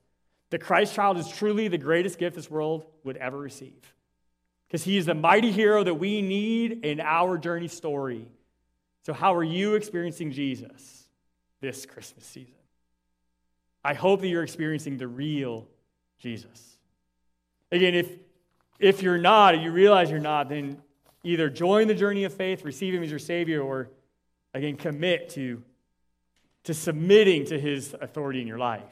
the 0.49 0.57
Christ 0.57 0.93
child 0.95 1.17
is 1.17 1.27
truly 1.27 1.67
the 1.67 1.77
greatest 1.77 2.17
gift 2.17 2.35
this 2.35 2.49
world 2.49 2.85
would 3.03 3.17
ever 3.17 3.37
receive. 3.37 3.93
Because 4.67 4.83
he 4.83 4.97
is 4.97 5.05
the 5.05 5.13
mighty 5.13 5.51
hero 5.51 5.83
that 5.83 5.95
we 5.95 6.21
need 6.21 6.85
in 6.85 6.99
our 6.99 7.37
journey 7.37 7.67
story. 7.67 8.27
So, 9.07 9.13
how 9.13 9.33
are 9.35 9.43
you 9.43 9.75
experiencing 9.75 10.33
Jesus 10.33 11.05
this 11.61 11.85
Christmas 11.85 12.25
season? 12.25 12.57
I 13.81 13.93
hope 13.93 14.19
that 14.19 14.27
you're 14.27 14.43
experiencing 14.43 14.97
the 14.97 15.07
real 15.07 15.65
Jesus. 16.19 16.77
Again, 17.71 17.95
if, 17.95 18.11
if 18.81 19.01
you're 19.01 19.17
not, 19.17 19.55
if 19.55 19.61
you 19.61 19.71
realize 19.71 20.11
you're 20.11 20.19
not, 20.19 20.49
then 20.49 20.81
either 21.23 21.49
join 21.49 21.87
the 21.87 21.95
journey 21.95 22.25
of 22.25 22.33
faith, 22.33 22.65
receive 22.65 22.93
Him 22.93 23.01
as 23.01 23.09
your 23.09 23.17
Savior, 23.17 23.61
or 23.61 23.89
again, 24.53 24.75
commit 24.75 25.29
to, 25.29 25.63
to 26.65 26.73
submitting 26.73 27.45
to 27.45 27.57
His 27.57 27.95
authority 28.01 28.41
in 28.41 28.47
your 28.47 28.59
life 28.59 28.83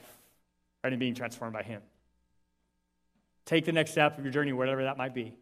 right, 0.81 0.93
and 0.93 0.99
being 1.01 1.13
transformed 1.13 1.51
by 1.51 1.63
Him. 1.63 1.81
Take 3.43 3.65
the 3.65 3.73
next 3.73 3.91
step 3.91 4.17
of 4.17 4.23
your 4.23 4.31
journey, 4.31 4.53
whatever 4.53 4.81
that 4.83 4.95
might 4.95 5.13
be. 5.13 5.35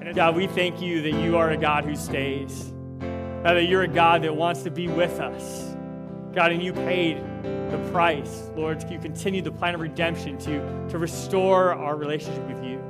And 0.00 0.12
God, 0.12 0.34
we 0.34 0.48
thank 0.48 0.82
you 0.82 1.02
that 1.02 1.22
you 1.22 1.36
are 1.36 1.52
a 1.52 1.56
God 1.56 1.84
who 1.84 1.94
stays. 1.94 2.72
God, 3.46 3.54
that 3.54 3.66
you're 3.66 3.82
a 3.82 3.86
God 3.86 4.22
that 4.22 4.34
wants 4.34 4.64
to 4.64 4.72
be 4.72 4.88
with 4.88 5.20
us. 5.20 5.76
God, 6.34 6.50
and 6.50 6.60
you 6.60 6.72
paid 6.72 7.18
the 7.44 7.78
price, 7.92 8.50
Lord, 8.56 8.82
you 8.90 8.98
continue 8.98 9.40
the 9.40 9.52
plan 9.52 9.72
of 9.72 9.80
redemption 9.80 10.36
to, 10.38 10.88
to 10.88 10.98
restore 10.98 11.72
our 11.72 11.94
relationship 11.94 12.42
with 12.48 12.64
you. 12.64 12.82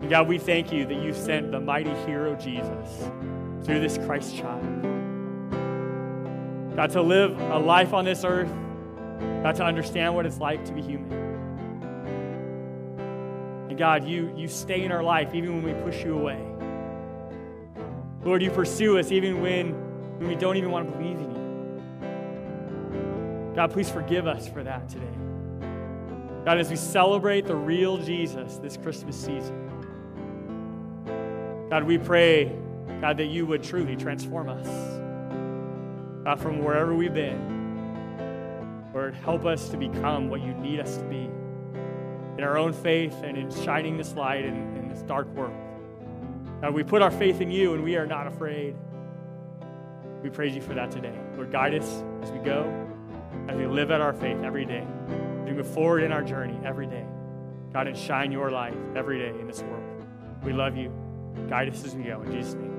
And 0.00 0.08
God, 0.08 0.28
we 0.28 0.38
thank 0.38 0.70
you 0.72 0.86
that 0.86 0.94
you 0.94 1.12
sent 1.12 1.50
the 1.50 1.58
mighty 1.58 1.92
hero 2.06 2.36
Jesus 2.36 3.10
through 3.64 3.80
this 3.80 3.98
Christ 3.98 4.36
child. 4.36 4.62
God, 6.76 6.90
to 6.90 7.02
live 7.02 7.36
a 7.36 7.58
life 7.58 7.92
on 7.92 8.04
this 8.04 8.22
earth, 8.22 8.52
God, 9.42 9.56
to 9.56 9.64
understand 9.64 10.14
what 10.14 10.24
it's 10.24 10.38
like 10.38 10.64
to 10.66 10.72
be 10.72 10.82
human. 10.82 11.12
And 13.70 13.76
God, 13.76 14.04
you, 14.04 14.32
you 14.36 14.46
stay 14.46 14.84
in 14.84 14.92
our 14.92 15.02
life 15.02 15.34
even 15.34 15.60
when 15.60 15.64
we 15.64 15.82
push 15.82 16.04
you 16.04 16.16
away. 16.16 16.51
Lord, 18.24 18.42
you 18.42 18.50
pursue 18.50 18.98
us 18.98 19.10
even 19.10 19.40
when, 19.40 19.72
when 20.18 20.28
we 20.28 20.36
don't 20.36 20.56
even 20.56 20.70
want 20.70 20.90
to 20.90 20.96
believe 20.96 21.18
in 21.18 21.30
you. 21.30 21.32
God, 23.54 23.72
please 23.72 23.90
forgive 23.90 24.26
us 24.26 24.48
for 24.48 24.62
that 24.62 24.88
today. 24.88 25.06
God, 26.44 26.58
as 26.58 26.70
we 26.70 26.76
celebrate 26.76 27.46
the 27.46 27.56
real 27.56 27.98
Jesus 27.98 28.56
this 28.56 28.76
Christmas 28.76 29.16
season, 29.16 29.58
God, 31.68 31.84
we 31.84 31.98
pray, 31.98 32.56
God, 33.00 33.16
that 33.16 33.26
you 33.26 33.46
would 33.46 33.62
truly 33.62 33.96
transform 33.96 34.48
us. 34.48 34.66
God, 36.24 36.40
from 36.40 36.64
wherever 36.64 36.94
we've 36.94 37.14
been, 37.14 37.52
Lord, 38.94 39.14
help 39.14 39.46
us 39.46 39.68
to 39.70 39.76
become 39.76 40.28
what 40.28 40.42
you 40.42 40.54
need 40.54 40.80
us 40.80 40.98
to 40.98 41.04
be 41.04 41.30
in 42.38 42.44
our 42.44 42.56
own 42.58 42.72
faith 42.72 43.14
and 43.22 43.36
in 43.36 43.50
shining 43.50 43.96
this 43.96 44.14
light 44.14 44.44
in, 44.44 44.54
in 44.76 44.88
this 44.88 45.02
dark 45.02 45.26
world. 45.34 45.61
God, 46.62 46.74
we 46.74 46.84
put 46.84 47.02
our 47.02 47.10
faith 47.10 47.40
in 47.40 47.50
you 47.50 47.74
and 47.74 47.82
we 47.82 47.96
are 47.96 48.06
not 48.06 48.28
afraid. 48.28 48.76
We 50.22 50.30
praise 50.30 50.54
you 50.54 50.62
for 50.62 50.74
that 50.74 50.92
today. 50.92 51.18
Lord, 51.34 51.50
guide 51.50 51.74
us 51.74 52.04
as 52.22 52.30
we 52.30 52.38
go, 52.38 52.88
as 53.48 53.56
we 53.56 53.66
live 53.66 53.90
out 53.90 54.00
our 54.00 54.12
faith 54.12 54.38
every 54.44 54.64
day, 54.64 54.86
as 55.08 55.46
we 55.46 55.54
move 55.54 55.66
forward 55.66 56.04
in 56.04 56.12
our 56.12 56.22
journey 56.22 56.56
every 56.64 56.86
day. 56.86 57.04
God, 57.72 57.88
and 57.88 57.98
shine 57.98 58.30
your 58.30 58.52
light 58.52 58.76
every 58.94 59.18
day 59.18 59.30
in 59.40 59.48
this 59.48 59.60
world. 59.62 59.82
We 60.44 60.52
love 60.52 60.76
you. 60.76 60.92
Guide 61.48 61.68
us 61.68 61.84
as 61.84 61.96
we 61.96 62.04
go. 62.04 62.22
In 62.22 62.30
Jesus' 62.30 62.54
name. 62.54 62.71